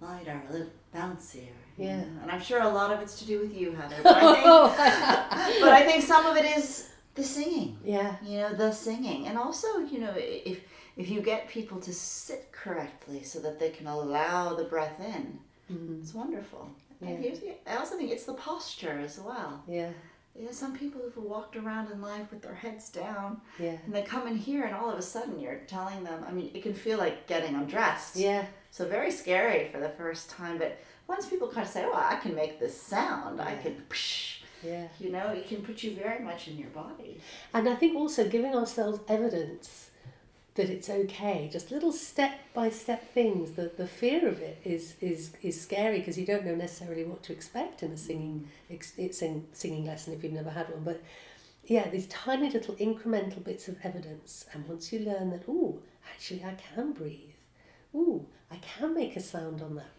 [0.00, 1.48] lighter, a little bouncier.
[1.76, 1.96] Yeah.
[1.96, 2.06] know.
[2.22, 3.96] And I'm sure a lot of it's to do with you, Heather.
[4.02, 7.76] But I think, but I think some of it is the singing.
[7.84, 8.16] yeah.
[8.22, 10.60] you know the singing and also you know if
[10.96, 15.38] if you get people to sit correctly so that they can allow the breath in
[15.72, 16.68] Mm, it's wonderful
[17.00, 17.52] Yeah.
[17.66, 19.90] I also think it's the posture as well yeah.
[20.40, 23.76] You know some people who've walked around in life with their heads down Yeah.
[23.84, 26.50] and they come in here and all of a sudden you're telling them i mean
[26.54, 28.46] it can feel like getting undressed Yeah.
[28.70, 32.16] so very scary for the first time but once people kind of say "Well, i
[32.16, 33.62] can make this sound i Yeah.
[33.62, 34.88] can psh, Yeah.
[34.98, 37.20] you know it can put you very much in your body
[37.52, 39.89] And I think also giving ourselves evidence
[40.54, 43.52] that it's okay, just little step by step things.
[43.52, 47.22] The the fear of it is is is scary because you don't know necessarily what
[47.24, 48.74] to expect in a singing mm.
[48.74, 50.82] ex, sing, singing lesson if you've never had one.
[50.84, 51.02] But
[51.64, 55.78] yeah, these tiny little incremental bits of evidence, and once you learn that, oh,
[56.12, 57.30] actually I can breathe.
[57.94, 59.98] Ooh, I can make a sound on that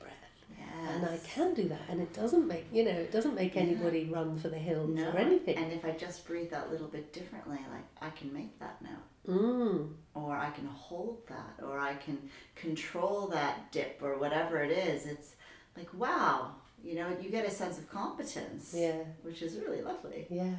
[0.93, 3.61] And I can do that, and it doesn't make you know it doesn't make Yeah.
[3.61, 5.55] anybody run for the hills No, or anything.
[5.57, 9.05] And if I just breathe that little bit differently, like I can make that note,
[9.27, 12.17] Mm, or I can hold that, or I can
[12.55, 15.05] control that dip, or whatever it is.
[15.05, 15.35] It's
[15.77, 19.03] like, wow, you know, you get a sense of competence, yeah.
[19.21, 20.25] which is really lovely.
[20.29, 20.55] Yeah.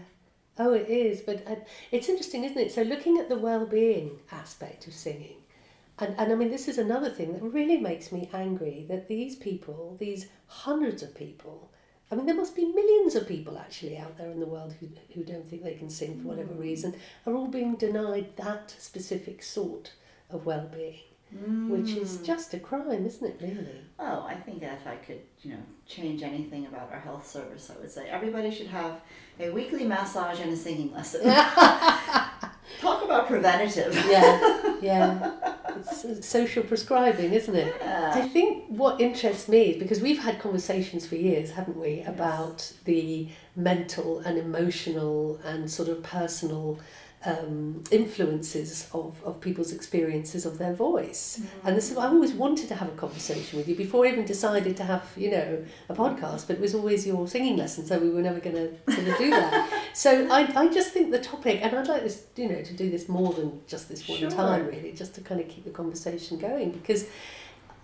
[0.58, 1.20] Oh, it is.
[1.22, 1.56] But uh,
[1.90, 2.70] it's interesting, isn't it?
[2.72, 5.36] So, looking at the well being aspect of singing,
[6.02, 9.36] and, and I mean, this is another thing that really makes me angry that these
[9.36, 11.70] people, these hundreds of people,
[12.10, 14.88] I mean, there must be millions of people actually out there in the world who,
[15.14, 16.60] who don't think they can sing for whatever hmm.
[16.60, 19.92] reason, are all being denied that specific sort
[20.28, 22.24] of well being, which is hmm.
[22.24, 23.80] just a crime, isn't it, really?
[24.00, 27.80] Oh, I think if I could, you know, change anything about our health service, I
[27.80, 29.00] would say everybody should have
[29.38, 31.22] a weekly massage and a singing lesson.
[32.80, 33.94] Talk about preventative.
[34.08, 35.32] Yeah, yeah.
[35.76, 37.74] It's social prescribing, isn't it?
[37.80, 38.12] Yeah.
[38.14, 42.72] I think what interests me is because we've had conversations for years, haven't we, about
[42.84, 46.78] the mental and emotional and sort of personal
[47.24, 51.40] um, influences of, of people's experiences of their voice.
[51.64, 54.24] And this is, I always wanted to have a conversation with you before I even
[54.24, 57.98] decided to have, you know, a podcast, but it was always your singing lesson, so
[57.98, 59.70] we were never going to do that.
[59.94, 62.90] so I, I just think the topic, and I'd like this, you know, to do
[62.90, 64.30] this more than just this one Sure.
[64.30, 67.06] time, really, just to kind of keep the conversation going, because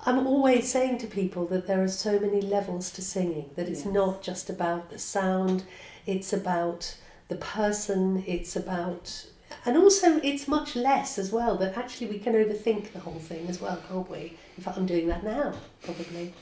[0.07, 3.85] I'm always saying to people that there are so many levels to singing, that it's
[3.85, 3.95] Yes.
[3.95, 5.65] not just about the sound,
[6.07, 6.97] it's about
[7.29, 9.27] the person, it's about.
[9.65, 13.47] And also, it's much less as well, that actually we can overthink the whole thing
[13.49, 14.37] as well, can't we?
[14.57, 16.33] In fact, I'm doing that now, probably.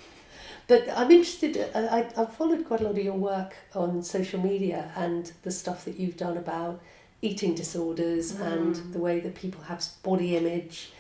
[0.69, 4.91] But I'm interested, I, I've followed quite a lot of your work on social media
[4.97, 6.81] and the stuff that you've done about
[7.23, 10.91] eating disorders and the way that people have body image.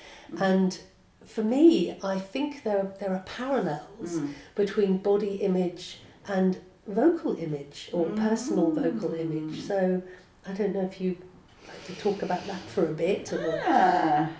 [0.40, 0.78] And
[1.24, 4.32] for me, I think there, there are parallels Mm.
[4.54, 9.62] between body image and vocal image or personal vocal image.
[9.62, 10.02] So
[10.46, 11.18] I don't know if you'd
[11.66, 13.62] like to talk about that for a bit or.
[13.66, 14.30] Ah.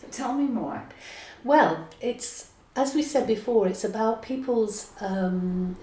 [0.00, 0.82] So tell me more.
[1.44, 5.76] Well, it's as we said before, it's about people's um,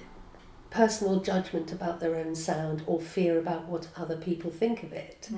[0.70, 5.30] personal judgment about their own sound or fear about what other people think of it.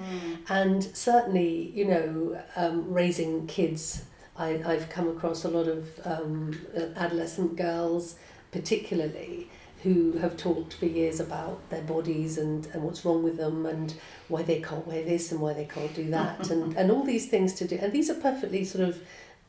[0.48, 4.04] And certainly, you know, um, raising kids,
[4.38, 6.58] I, I've come across a lot of um,
[6.96, 8.16] adolescent girls,
[8.52, 9.50] particularly,
[9.84, 13.94] who have talked for years about their bodies and, and what's wrong with them and
[14.28, 17.30] why they can't wear this and why they can't do that and, and all these
[17.30, 17.78] things to do.
[17.82, 19.02] And these are perfectly sort of,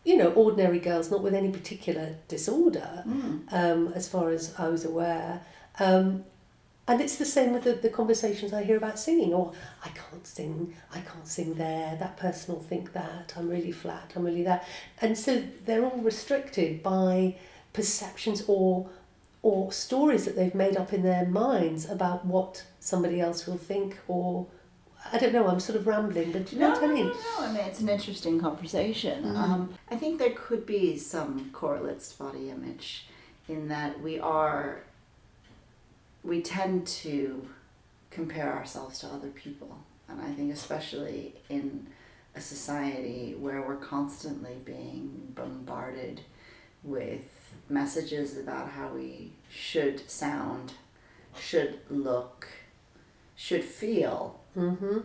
[0.05, 3.03] you know, ordinary girls, not with any particular disorder,
[3.51, 5.43] um, as far as I was aware.
[5.79, 6.25] Um,
[6.87, 9.35] and it's the same with the, the conversations I hear about singing.
[9.35, 9.53] Or
[9.85, 14.13] I can't sing, I can't sing there, that person will think that, I'm really flat,
[14.17, 14.67] I'm really that.
[15.01, 17.37] And so they're all restricted by
[17.73, 18.91] perceptions or
[19.43, 23.99] or stories that they've made up in their minds about what somebody else will think
[24.09, 24.47] or
[25.13, 27.07] I don't know, I'm sort of rambling, but do you know No, what I mean?
[27.07, 27.47] no, no.
[27.47, 29.35] I mean, it's an interesting conversation.
[29.35, 33.07] Um, I think there could be some correlates to body image
[33.49, 34.83] in that we are,
[36.23, 37.49] we tend to
[38.11, 39.79] compare ourselves to other people.
[40.07, 41.87] And I think, especially in
[42.35, 46.21] a society where we're constantly being bombarded
[46.85, 50.73] with messages about how we should sound
[51.39, 52.49] should look,
[53.37, 54.99] should feel, Mm-hmm.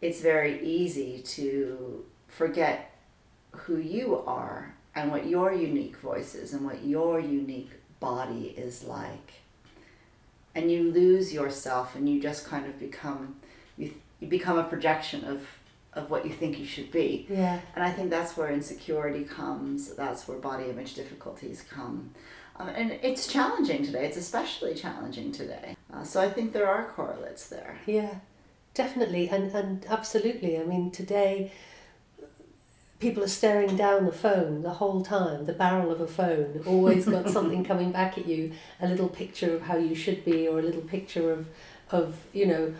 [0.00, 2.90] it's very easy to forget
[3.52, 8.82] who you are and what your unique voice is and what your unique body is
[8.84, 9.34] like.
[10.54, 13.36] And you lose yourself and you just kind of become
[13.76, 15.46] you, you become a projection of
[15.94, 17.26] of what you think you should be.
[17.28, 17.60] Yeah.
[17.74, 22.14] And I think that's where insecurity comes, that's where body image difficulties come.
[22.56, 25.76] Um, and it's challenging today, it's especially challenging today.
[25.92, 27.78] Uh, so I think there are correlates there.
[27.86, 28.16] Yeah,
[28.74, 30.58] definitely, and and absolutely.
[30.58, 31.52] I mean, today
[33.02, 37.04] people are staring down the phone the whole time, the barrel of a phone, always
[37.06, 40.60] got something coming back at you, a little picture of how you should be, or
[40.60, 41.48] a little picture of
[41.90, 42.74] of you know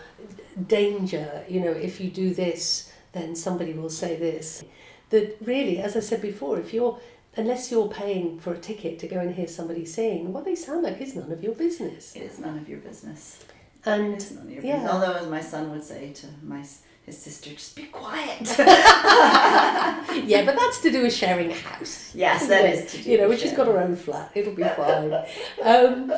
[0.69, 1.45] danger.
[1.49, 4.65] You know, if you do this, then somebody will say this.
[5.11, 6.99] That really, as I said before, if you're
[7.37, 10.83] unless you're paying for a ticket to go and hear somebody sing, what they sound
[10.83, 12.15] like is none of your business.
[12.15, 13.45] It is none of your business.
[13.85, 14.75] And It's none of your yeah.
[14.77, 14.93] business.
[14.93, 16.63] Although, as my son would say to my
[17.05, 18.41] his sister, just be quiet.
[18.59, 22.15] yeah, but that's to do with sharing a house.
[22.15, 22.75] yes, that it?
[22.75, 25.13] is to do You know, when she's got her own flat, it'll be fine.
[25.63, 26.13] um,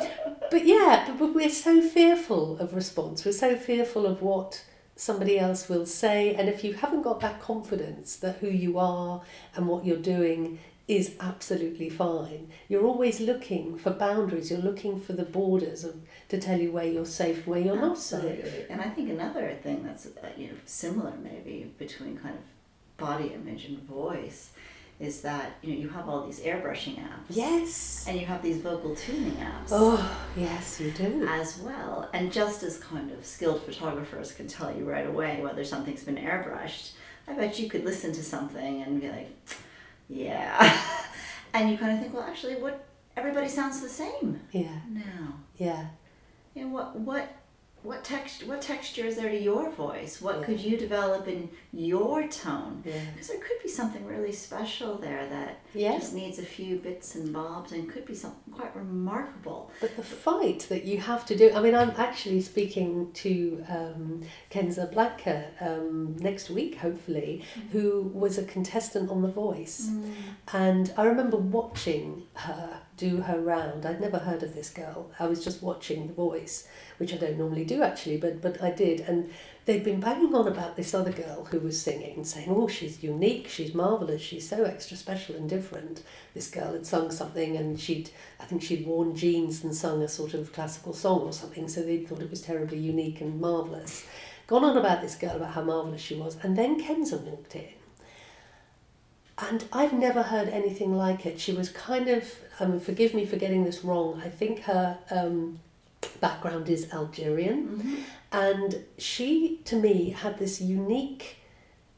[0.51, 3.25] but yeah, but, but we're so fearful of response.
[3.25, 4.63] We're so fearful of what
[4.95, 6.33] somebody else will say.
[6.35, 9.21] And if you haven't got that confidence that who you are
[9.55, 14.51] and what you're doing is absolutely fine, you're always looking for boundaries.
[14.51, 15.95] You're looking for the borders of,
[16.29, 18.23] to tell you where you're safe, where you're not safe.
[18.23, 18.65] Absolutely.
[18.69, 22.43] And I think another thing that's uh, you know similar maybe between kind of
[22.97, 24.51] body image and voice
[24.99, 27.25] is that you know you have all these airbrushing apps.
[27.29, 28.05] Yes.
[28.07, 29.69] And you have these vocal tuning apps.
[29.71, 31.27] Oh, yes, you do.
[31.29, 32.09] as well.
[32.13, 36.15] And just as kind of skilled photographers can tell you right away whether something's been
[36.17, 36.91] airbrushed,
[37.27, 39.29] I bet you could listen to something and be like,
[40.07, 40.79] yeah.
[41.53, 42.85] and you kind of think, well, actually, what
[43.17, 45.33] everybody sounds the same Yeah, now.
[45.57, 45.87] yeah.
[46.53, 47.27] You know, what what
[47.85, 50.21] what text what texture is there to your voice?
[50.21, 50.45] What Yeah.
[50.45, 52.81] could you develop in your tone?
[52.85, 52.93] Yeah.
[53.13, 56.01] Because there could be something really special there that Yes.
[56.01, 59.69] just needs a few bits and bobs and could be something quite remarkable.
[59.81, 64.21] But the fight that you have to do, I mean, I'm actually speaking to um,
[64.49, 69.89] Kenza Blacker um, next week, hopefully, who was a contestant on The Voice.
[70.53, 73.85] And I remember watching her do her round.
[73.85, 75.11] I'd never heard of this girl.
[75.19, 78.71] I was just watching The Voice, which I don't normally do actually, but, but I
[78.71, 79.01] did.
[79.01, 79.31] And
[79.65, 83.49] they'd been banging on about this other girl who was singing, saying, Oh, she's unique,
[83.49, 86.03] she's marvellous, she's so extra special and different.
[86.33, 90.07] This girl had sung something and she'd, I think she'd worn jeans and sung a
[90.07, 94.05] sort of classical song or something, so they thought it was terribly unique and marvellous.
[94.47, 97.67] Gone on about this girl, about how marvellous she was, and then Kenza walked in.
[99.37, 101.39] And I've never heard anything like it.
[101.39, 105.59] She was kind of, um, forgive me for getting this wrong, I think her um,
[106.21, 108.03] background is Algerian.
[108.31, 111.37] And she, to me, had this unique,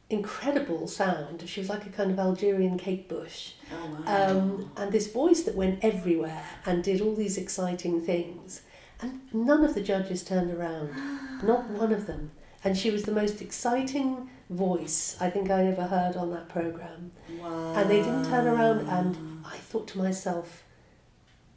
[0.10, 1.47] incredible sound.
[1.47, 3.54] She was like a kind of Algerian Kate Bush.
[3.71, 4.30] Oh wow.
[4.30, 8.62] Um, and this voice that went everywhere and did all these exciting things.
[9.00, 10.91] And none of the judges turned around,
[11.43, 12.32] not one of them.
[12.63, 17.12] And she was the most exciting voice I think I ever heard on that programme.
[17.41, 17.73] wow.
[17.75, 20.63] And they didn't turn around, and I thought to myself,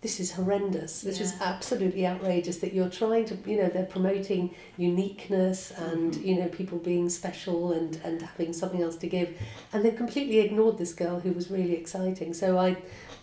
[0.00, 1.02] this is horrendous.
[1.02, 6.24] This is absolutely outrageous that you're trying to, you know, they're promoting uniqueness and, Mhm.
[6.24, 9.36] you know, people being special and, and having something else to give.
[9.74, 12.32] And they've completely ignored this girl who was really exciting.
[12.32, 12.78] So I,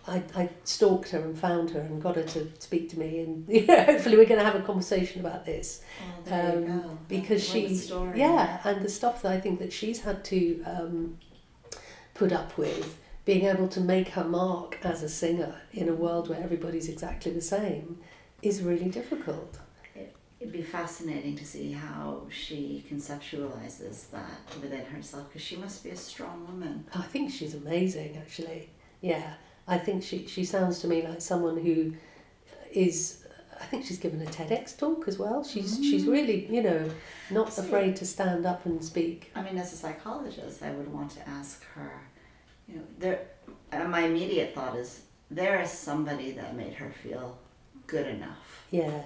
[0.08, 3.20] I, I stalked her and found her and got her to speak to me.
[3.20, 5.82] And you know, hopefully we're going to have a conversation about this.
[6.30, 7.68] Oh, um, because she
[8.16, 11.18] yeah and the stuff that i think that she's had to um,
[12.14, 16.30] put up with being able to make her mark as a singer in a world
[16.30, 17.98] where everybody's exactly the same
[18.42, 19.60] is really difficult.
[20.40, 25.90] It'd be fascinating to see how she conceptualizes that within herself because she must be
[25.90, 26.86] a strong woman.
[26.94, 28.70] i think she's amazing actually.
[29.02, 29.34] Yeah
[29.68, 31.94] i think she, she sounds to me like someone who
[32.72, 33.26] is
[33.60, 36.12] i think she's given a tedx talk as well she's she's mm.
[36.12, 36.90] really you know
[37.30, 41.12] not afraid to stand up and speak I mean, as a psychologist, I would want
[41.12, 42.02] to ask her,
[42.68, 43.28] you know, there.
[43.72, 47.38] And my immediate thought is there is somebody that made her feel
[47.86, 48.66] good enough.
[48.72, 49.02] yeah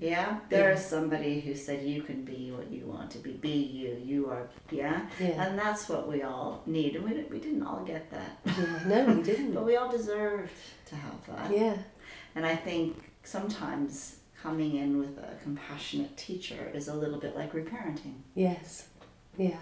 [0.00, 0.76] Yeah, there Yeah.
[0.78, 3.32] is somebody who said you can be what you want to be.
[3.32, 4.00] Be you.
[4.02, 4.48] You are.
[4.70, 8.10] Yeah, yeah and that's what we all need, and we didn't, we didn't all get
[8.10, 10.52] that, yeah no we didn't but we all deserved
[10.86, 11.50] to have that.
[11.56, 11.76] yeah
[12.34, 17.52] And I think sometimes coming in with a compassionate teacher is a little bit like
[17.52, 18.16] reparenting.
[18.34, 18.88] Yes,
[19.36, 19.58] yeah,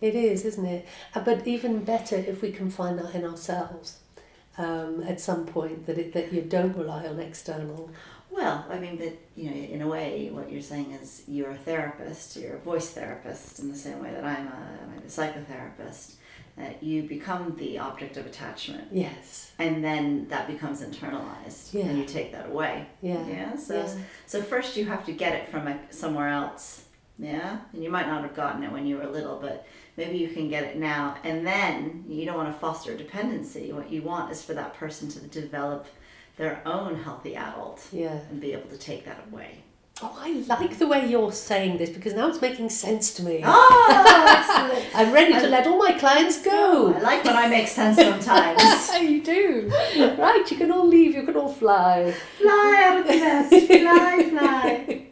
[0.00, 0.86] it is, isn't it?
[1.14, 3.98] Uh, But even better if we can find that in ourselves
[4.56, 7.90] um, at some point that it, that you don't rely on external.
[8.34, 11.56] Well, I mean, but you know, in a way, what you're saying is you're a
[11.56, 16.14] therapist, you're a voice therapist, in the same way that I'm a, I'm a psychotherapist.
[16.56, 19.50] That you become the object of attachment, Yes.
[19.58, 21.86] and then that becomes internalized, Yeah.
[21.86, 22.86] and you take that away.
[23.02, 23.26] Yeah.
[23.26, 23.56] Yeah.
[23.56, 23.94] So, Yeah.
[24.26, 26.84] so first you have to get it from a, somewhere else.
[27.18, 27.58] Yeah.
[27.72, 29.66] And you might not have gotten it when you were little, but
[29.96, 31.16] maybe you can get it now.
[31.24, 33.72] And then you don't want to foster dependency.
[33.72, 35.86] What you want is for that person to develop
[36.36, 38.18] their own healthy adult Yeah.
[38.30, 39.62] and be able to take that away.
[40.02, 43.42] Oh, I like the way you're saying this because now it's making sense to me.
[43.44, 44.84] Oh.
[44.94, 46.92] I'm ready to let all my clients go.
[46.92, 48.60] I like when I make sense sometimes.
[49.00, 49.70] you do.
[50.18, 52.12] Right, you can all leave, you can all fly.
[52.40, 53.50] fly out of the nest.
[53.66, 55.06] Fly, fly.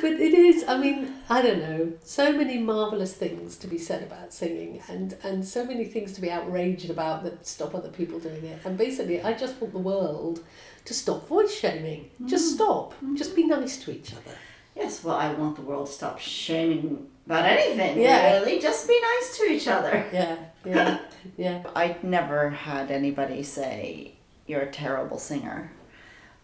[0.00, 4.04] But it is, I mean, I don't know, so many marvellous things to be said
[4.04, 8.20] about singing and, and so many things to be outraged about that stop other people
[8.20, 8.60] doing it.
[8.64, 10.44] And basically, I just want the world
[10.84, 12.10] to stop voice shaming.
[12.26, 12.54] Just mm.
[12.54, 12.94] stop.
[13.14, 13.48] Just be mm.
[13.48, 14.36] nice to each other.
[14.76, 18.38] Yes, well, I want the world to stop shaming about anything, Yeah.
[18.38, 18.60] really.
[18.60, 20.06] Just be nice to each other.
[20.12, 20.98] Yeah, yeah,
[21.36, 21.62] yeah.
[21.74, 24.14] I never had anybody say
[24.46, 25.72] you're a terrible singer,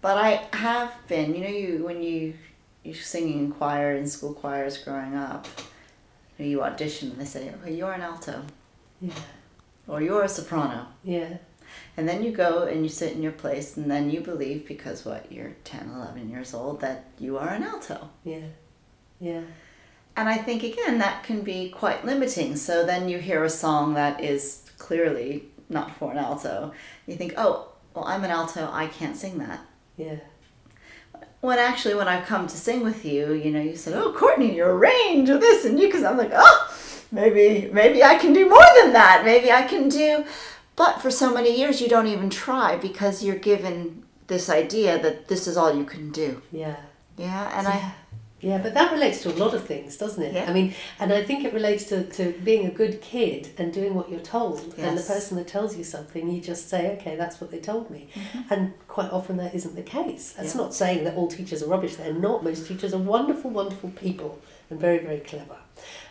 [0.01, 1.35] but I have been.
[1.35, 2.35] You know, you when you
[2.85, 5.47] you're singing in choir in school choirs growing up,
[6.39, 8.43] you, audition and they say, "Okay, you're an alto,"
[9.01, 9.15] Yeah,
[9.87, 11.37] or "You're a soprano," yeah,
[11.97, 15.05] and then you go and you sit in your place, and then you believe because
[15.05, 18.11] what you're 10, 11 years old that you are an alto.
[18.25, 18.47] yeah,
[19.21, 19.43] yeah.
[20.17, 22.57] And I think again that can be quite limiting.
[22.57, 26.73] So then you hear a song that is clearly not for an alto.
[27.07, 29.61] You think, oh, well, I'm an alto, I can't sing that.
[29.97, 30.17] Yeah,
[31.43, 34.55] When actually, when I've come to sing with you, you know, you said, oh, Courtney,
[34.55, 36.75] your range of this and you, because I'm like, oh,
[37.11, 39.23] maybe, maybe I can do more than that.
[39.25, 40.25] Maybe I can do.
[40.77, 45.27] But for so many years, you don't even try because you're given this idea that
[45.27, 46.41] this is all you can do.
[46.53, 46.77] yeah.
[47.19, 47.93] Yeah, and I.
[48.43, 48.59] yeah.
[48.59, 50.35] But that relates to a lot of things, doesn't it?
[50.35, 50.45] Yeah.
[50.51, 53.95] I mean, and I think it relates to, to being a good kid and doing
[53.95, 54.75] what you're told.
[54.77, 57.89] And the person that tells you something, you just say, okay, that's what they told
[57.91, 58.09] me.
[58.51, 60.33] And quite often that isn't the case.
[60.33, 60.59] That's Mm-hmm.
[60.59, 60.65] Yeah.
[60.65, 61.95] not saying that all teachers are rubbish.
[61.97, 62.43] They're not.
[62.45, 64.39] Most teachers are wonderful, wonderful people
[64.69, 65.57] and very, very clever.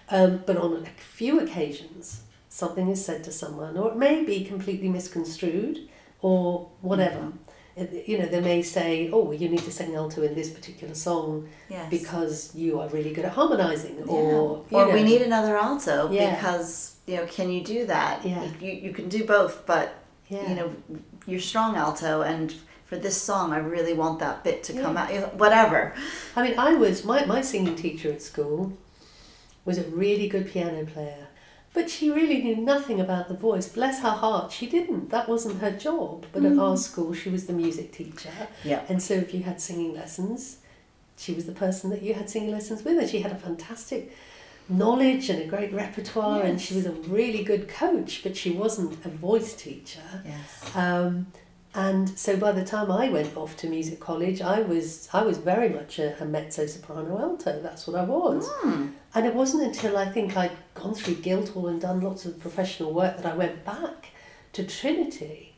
[0.09, 4.43] Um, but on a few occasions, something is said to someone, or it may be
[4.43, 5.79] completely misconstrued
[6.21, 7.19] or whatever.
[7.19, 7.37] Mm-hmm.
[7.77, 11.47] You know, they may say, oh, you need to sing alto in this particular song
[11.69, 11.89] Yes.
[11.89, 14.79] because you are really good at harmonizing or Yeah.
[14.83, 16.35] you or we need another alto Yeah.
[16.35, 18.43] because you know can you do that Yeah.
[18.59, 19.95] you, you can do both but
[20.27, 20.47] yeah.
[20.49, 20.69] you know
[21.25, 22.53] you're strong alto and
[22.85, 25.93] for this song i really want that bit to come out you know, whatever
[26.35, 28.73] I mean, I was my, my singing teacher at school
[29.65, 31.20] was a really good piano player,
[31.73, 33.67] but she really knew nothing about the voice.
[33.69, 35.09] Bless her heart, she didn't.
[35.09, 36.25] That wasn't her job.
[36.33, 38.31] But at our school, she was the music teacher,
[38.63, 40.57] yeah and so if you had singing lessons,
[41.17, 44.11] she was the person that you had singing lessons with, and she had a fantastic
[44.69, 48.21] knowledge and a great repertoire, and she was a really good coach.
[48.23, 49.99] But she wasn't a voice teacher.
[50.25, 51.27] yes Um,
[51.73, 55.37] and so by the time I went off to music college, I was I was
[55.37, 57.61] very much a, a mezzo soprano alto.
[57.61, 58.49] That's what I was.
[58.49, 58.87] Hmm.
[59.15, 62.93] And it wasn't until I think I'd gone through Guildhall and done lots of professional
[62.93, 64.07] work that I went back
[64.53, 65.53] to Trinity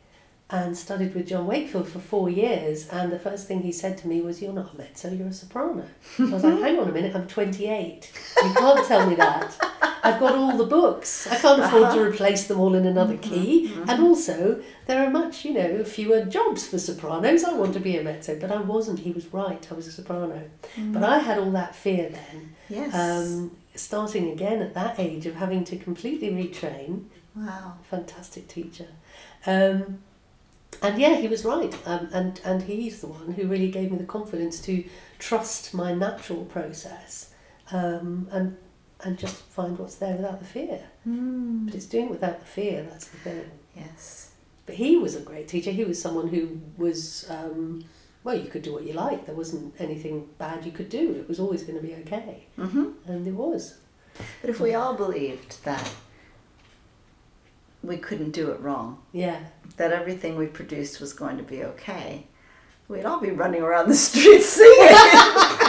[0.52, 2.88] and studied with John Wakefield for four years.
[2.90, 5.34] And the first thing he said to me was, "You're not a mezzo, you're a
[5.34, 5.88] soprano."
[6.20, 8.12] I was like, "Hang on a minute, I'm 28.
[8.44, 9.58] You can't tell me that.
[10.04, 11.28] I've got all the books.
[11.28, 13.74] I can't afford to replace them all in another key.
[13.88, 17.44] And also, there are much, you know, fewer jobs for sopranos.
[17.44, 19.00] I want to be a mezzo, but I wasn't.
[19.00, 19.66] He was right.
[19.72, 20.44] I was a soprano.
[20.78, 22.56] But I had all that fear then.
[22.70, 27.06] yes Um, starting again at that age of having to completely retrain.
[27.36, 28.88] wow Fantastic teacher.
[29.46, 30.00] Um,
[30.82, 31.74] and yeah, he was right.
[31.86, 34.84] Um, and, and he's the one who really gave me the confidence to
[35.20, 37.32] trust my natural process
[37.72, 38.58] um, and,
[39.04, 40.80] and just find what's there without the fear.
[41.04, 41.66] Hmm.
[41.66, 43.52] But it's doing it without the fear, that's the thing.
[43.76, 44.32] yes
[44.66, 45.72] But he was a great teacher.
[45.72, 47.84] He was someone who was, um,
[48.24, 49.26] well, you could do what you liked.
[49.26, 51.12] There wasn't anything bad you could do.
[51.20, 52.46] It was always going to be okay.
[52.56, 53.78] hmm And it was.
[54.42, 55.90] but if we all believed that
[57.84, 59.40] we couldn't do it wrong Yeah.
[59.78, 62.28] that everything we produced was going to be okay
[62.88, 64.88] we'd all be running around the streets singing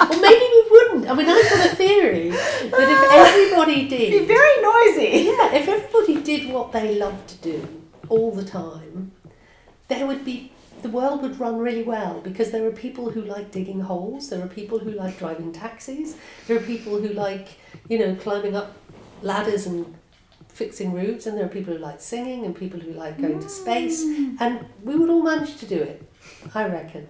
[0.00, 1.10] Well, maybe we wouldn't.
[1.10, 4.12] I mean, I've got a theory that if ah, everybody did.
[4.12, 7.68] It'd be very noisy yeah, if everybody did what they love to do
[8.08, 9.12] all the time,
[9.88, 13.50] there would be the world would run really well because there are people who like
[13.50, 17.98] digging holes, there are people who like driving taxis, there are people who like, you
[17.98, 18.76] know, climbing up
[19.22, 19.94] ladders and
[20.48, 23.48] fixing roofs, and there are people who like singing and people who like going to
[23.48, 24.36] space, mm.
[24.40, 26.02] and we would all manage to do it,
[26.54, 27.08] I reckon.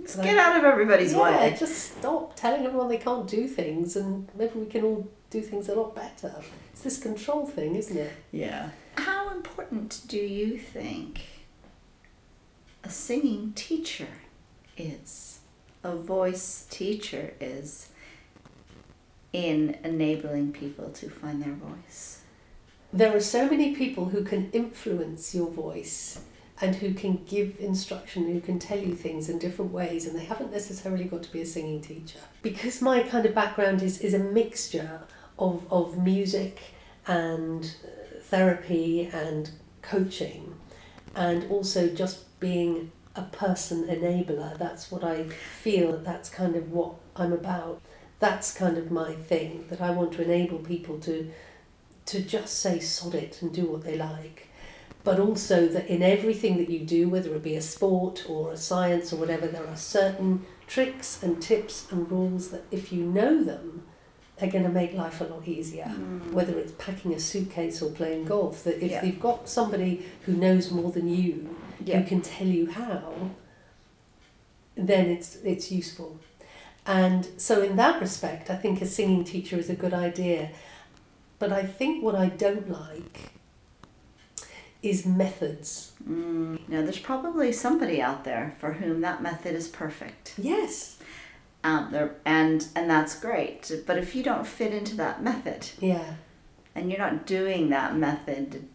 [0.00, 1.56] Just get out of everybody's yeah, way.
[1.58, 5.68] just stop telling everyone they can't do things, and maybe we can all do things
[5.68, 6.34] a lot better.
[6.72, 8.12] It's this control thing, isn't it?
[8.30, 8.70] Yeah.
[8.96, 11.22] How important do you think
[12.82, 14.08] a singing teacher
[14.76, 15.40] is,
[15.84, 17.90] a voice teacher is,
[19.32, 22.22] in enabling people to find their voice?
[22.92, 26.20] There are so many people who can influence your voice
[26.62, 30.24] and who can give instruction, who can tell you things in different ways, and they
[30.24, 32.20] haven't necessarily got to be a singing teacher.
[32.40, 35.00] Because my kind of background is, is a mixture
[35.40, 36.60] of, of music
[37.08, 39.50] and uh, therapy and
[39.82, 40.54] coaching,
[41.16, 44.56] and also just being a person enabler.
[44.56, 47.82] That's what I feel that's kind of what I'm about.
[48.20, 51.30] That's kind of my thing, that I want to enable people to
[52.04, 54.48] to just say sod it and do what they like.
[55.04, 58.56] But also that in everything that you do, whether it be a sport or a
[58.56, 63.42] science or whatever, there are certain tricks and tips and rules that if you know
[63.42, 63.82] them,
[64.40, 65.84] are going to make life a lot easier.
[65.84, 66.32] Mm.
[66.32, 69.04] Whether it's packing a suitcase or playing golf, that if Yeah.
[69.04, 72.00] you've got somebody who knows more than you, Yeah.
[72.00, 73.12] who can tell you how,
[74.74, 76.18] then it's it's useful.
[76.86, 80.50] And so in that respect, I think a singing teacher is a good idea.
[81.38, 83.32] But I think what I don't like
[84.82, 85.92] is methods.
[86.08, 86.68] Mm.
[86.68, 90.34] Now, there's probably somebody out there for whom that method is perfect.
[90.38, 90.98] Yes.
[91.64, 93.70] Um, there, and and that's great.
[93.86, 96.14] But if you don't fit into that method, Yeah.
[96.74, 98.68] and you're not doing that method,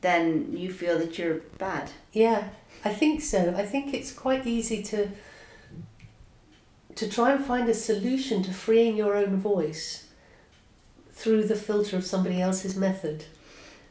[0.00, 1.90] then you feel that you're bad.
[2.12, 2.48] Yeah,
[2.84, 3.54] I think so.
[3.54, 5.08] I think it's quite easy to
[6.94, 10.06] to try and find a solution to freeing your own voice
[11.12, 13.24] through the filter of somebody else's method.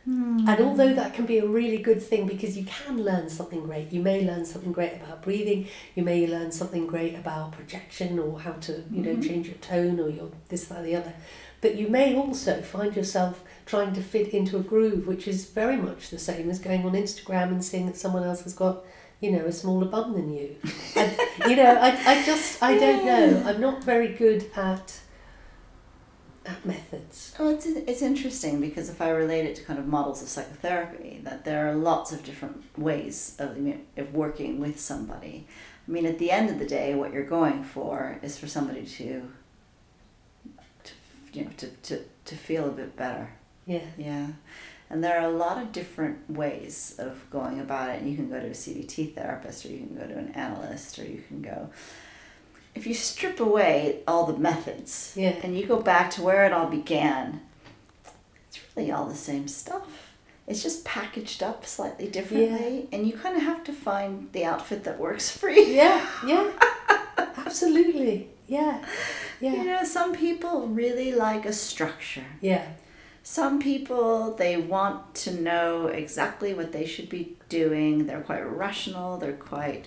[0.05, 3.91] And although that can be a really good thing because you can learn something great,
[3.93, 8.39] you may learn something great about breathing, you may learn something great about projection or
[8.41, 9.25] how to, you know, Mhm.
[9.27, 11.13] change your tone or your this, that, or the other.
[11.61, 15.77] But you may also find yourself trying to fit into a groove which is very
[15.77, 18.83] much the same as going on Instagram and seeing that someone else has got,
[19.21, 20.57] you know, a smaller bum than you.
[20.97, 21.11] And,
[21.47, 23.43] you know, I, I just, I don't know.
[23.45, 24.99] I'm not very good at
[26.65, 27.35] methods.
[27.39, 31.21] Well, it's it's interesting because if I relate it to kind of models of psychotherapy,
[31.23, 33.57] that there are lots of different ways of
[33.97, 35.47] of working with somebody.
[35.87, 38.85] I mean, at the end of the day, what you're going for is for somebody
[38.85, 39.29] to,
[40.83, 40.93] to
[41.33, 43.31] you know, to, to, to feel a bit better.
[43.65, 43.85] Yeah.
[43.97, 44.27] Yeah.
[44.89, 48.01] And there are a lot of different ways of going about it.
[48.01, 50.99] And you can go to a CBT therapist, or you can go to an analyst,
[50.99, 51.69] or you can go.
[52.75, 55.35] If you strip away all the methods Yeah.
[55.43, 57.41] and you go back to where it all began,
[58.47, 60.09] it's really all the same stuff.
[60.47, 64.83] It's just packaged up slightly differently, and you kind of have to find the outfit
[64.83, 65.63] that works for you.
[65.63, 66.51] Yeah, yeah.
[67.37, 68.27] Absolutely.
[68.47, 68.83] Yeah.
[69.39, 69.53] yeah.
[69.53, 72.25] You know, some people really like a structure.
[72.41, 72.65] Yeah.
[73.23, 78.05] Some people, they want to know exactly what they should be doing.
[78.05, 79.85] They're quite rational, they're quite,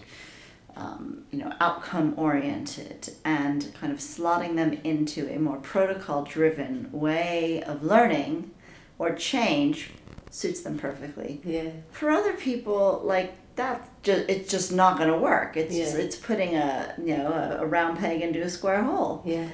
[0.77, 6.89] um, you know, outcome oriented, and kind of slotting them into a more protocol driven
[6.93, 8.51] way of learning
[8.99, 9.91] or change
[10.31, 11.41] suits them perfectly.
[11.45, 11.71] Yeah.
[11.91, 15.57] For other people, like that, just, it's just not going to work.
[15.57, 16.03] It's just, Yeah.
[16.05, 19.23] it's putting a you know a, a round peg into a square hole.
[19.25, 19.49] Yeah.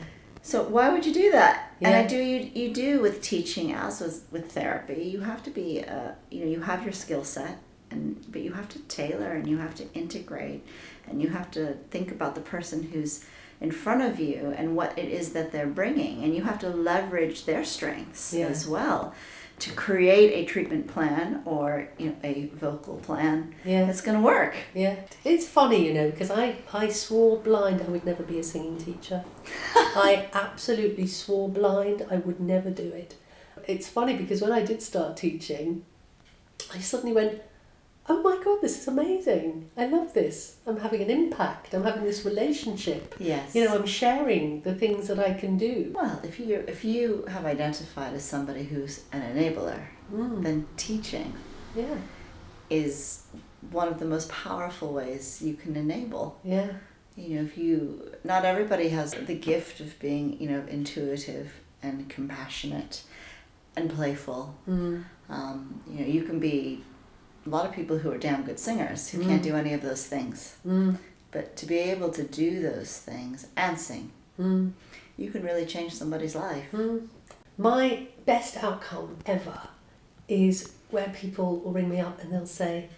[0.44, 1.72] So why would you do that?
[1.78, 1.88] Yeah.
[1.88, 5.04] And I do you you do with teaching as with, with therapy.
[5.04, 7.58] You have to be uh, you know you have your skill set
[7.92, 10.64] and but you have to tailor and you have to integrate
[11.08, 13.24] and you have to think about the person who's
[13.60, 16.68] in front of you and what it is that they're bringing and you have to
[16.68, 18.46] leverage their strengths Yeah.
[18.46, 19.14] as well
[19.58, 23.84] to create a treatment plan or you know a vocal plan Yeah.
[23.84, 24.56] that's going to work.
[24.74, 24.96] Yeah.
[25.24, 28.78] It's funny, you know, because I, I swore blind I would never be a singing
[28.78, 29.22] teacher.
[30.10, 33.14] I absolutely swore blind I would never do it.
[33.68, 35.84] It's funny because when I did start teaching,
[36.74, 37.40] I suddenly went,
[38.08, 39.70] oh my god, this is amazing.
[39.76, 40.56] I love this.
[40.66, 41.72] I'm having an impact.
[41.74, 43.14] I'm having this relationship.
[43.18, 43.54] Yes.
[43.54, 45.92] You know, I'm sharing the things that I can do.
[45.94, 49.80] Well, if you if you have identified as somebody who's an enabler,
[50.12, 50.42] Mm.
[50.42, 51.32] then teaching
[51.74, 51.96] Yeah.
[52.68, 53.22] is
[53.70, 56.38] one of the most powerful ways you can enable.
[56.44, 56.70] Yeah.
[57.16, 61.48] You know, if you not everybody has the gift of being, you know, intuitive
[61.82, 63.02] and compassionate
[63.76, 64.54] and playful.
[64.68, 65.04] Mm.
[65.28, 66.84] Um, you know, you can be
[67.46, 69.44] a lot of people who are damn good singers who can't Mm.
[69.50, 70.56] do any of those things.
[70.66, 70.98] Mm.
[71.30, 74.72] But to be able to do those things and sing, Mm.
[75.16, 76.70] you can really change somebody's life.
[76.72, 77.08] Mm.
[77.58, 79.60] My best outcome ever
[80.28, 82.88] is where people will ring me up and they'll say,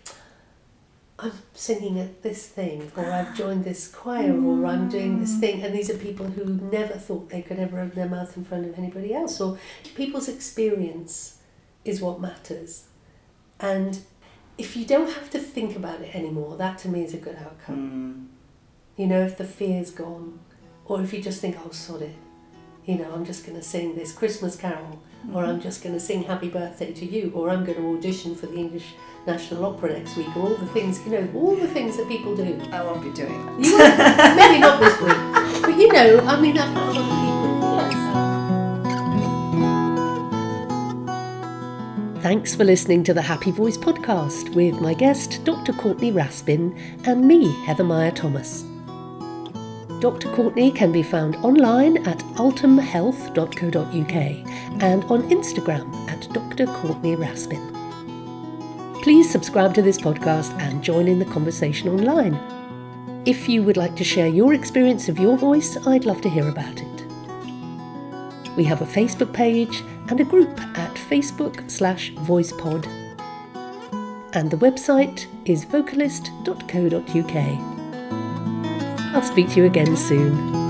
[1.18, 5.62] I'm singing at this thing, or I've joined this choir, or I'm doing this thing,
[5.62, 8.66] and these are people who never thought they could ever open their mouth in front
[8.66, 9.40] of anybody else.
[9.40, 9.56] Or
[9.94, 11.38] people's experience
[11.84, 12.84] is what matters.
[13.60, 14.00] And
[14.56, 17.36] if you don't have to think about it anymore, that to me is a good
[17.36, 18.30] outcome.
[18.98, 19.00] Mm.
[19.00, 20.38] You know, if the fear's gone,
[20.84, 22.14] or if you just think, oh, sod it,
[22.86, 25.02] you know, I'm just going to sing this Christmas carol,
[25.32, 28.34] or I'm just going to sing Happy Birthday to You, or I'm going to audition
[28.34, 28.92] for the English
[29.26, 32.36] National Opera next week, or all the things, you know, all the things that people
[32.36, 32.60] do.
[32.70, 33.64] I won't be doing that.
[33.64, 37.10] You won't, maybe not this week, but you know, I mean, I've had a lot
[37.10, 37.33] of people.
[42.24, 45.74] Thanks for listening to the Happy Voice podcast with my guest, Dr.
[45.74, 48.64] Courtney Raspin, and me, Heather Meyer Thomas.
[50.00, 50.32] Dr.
[50.32, 54.14] Courtney can be found online at ultimhealth.co.uk
[54.82, 56.64] and on Instagram at Dr.
[56.64, 57.60] Courtney Raspin.
[59.02, 62.40] Please subscribe to this podcast and join in the conversation online.
[63.26, 66.48] If you would like to share your experience of your voice, I'd love to hear
[66.48, 67.06] about it.
[68.56, 72.86] We have a Facebook page and a group at facebook slash voicepod.
[74.34, 77.36] And the website is vocalist.co.uk.
[79.14, 80.63] I'll speak to you again soon.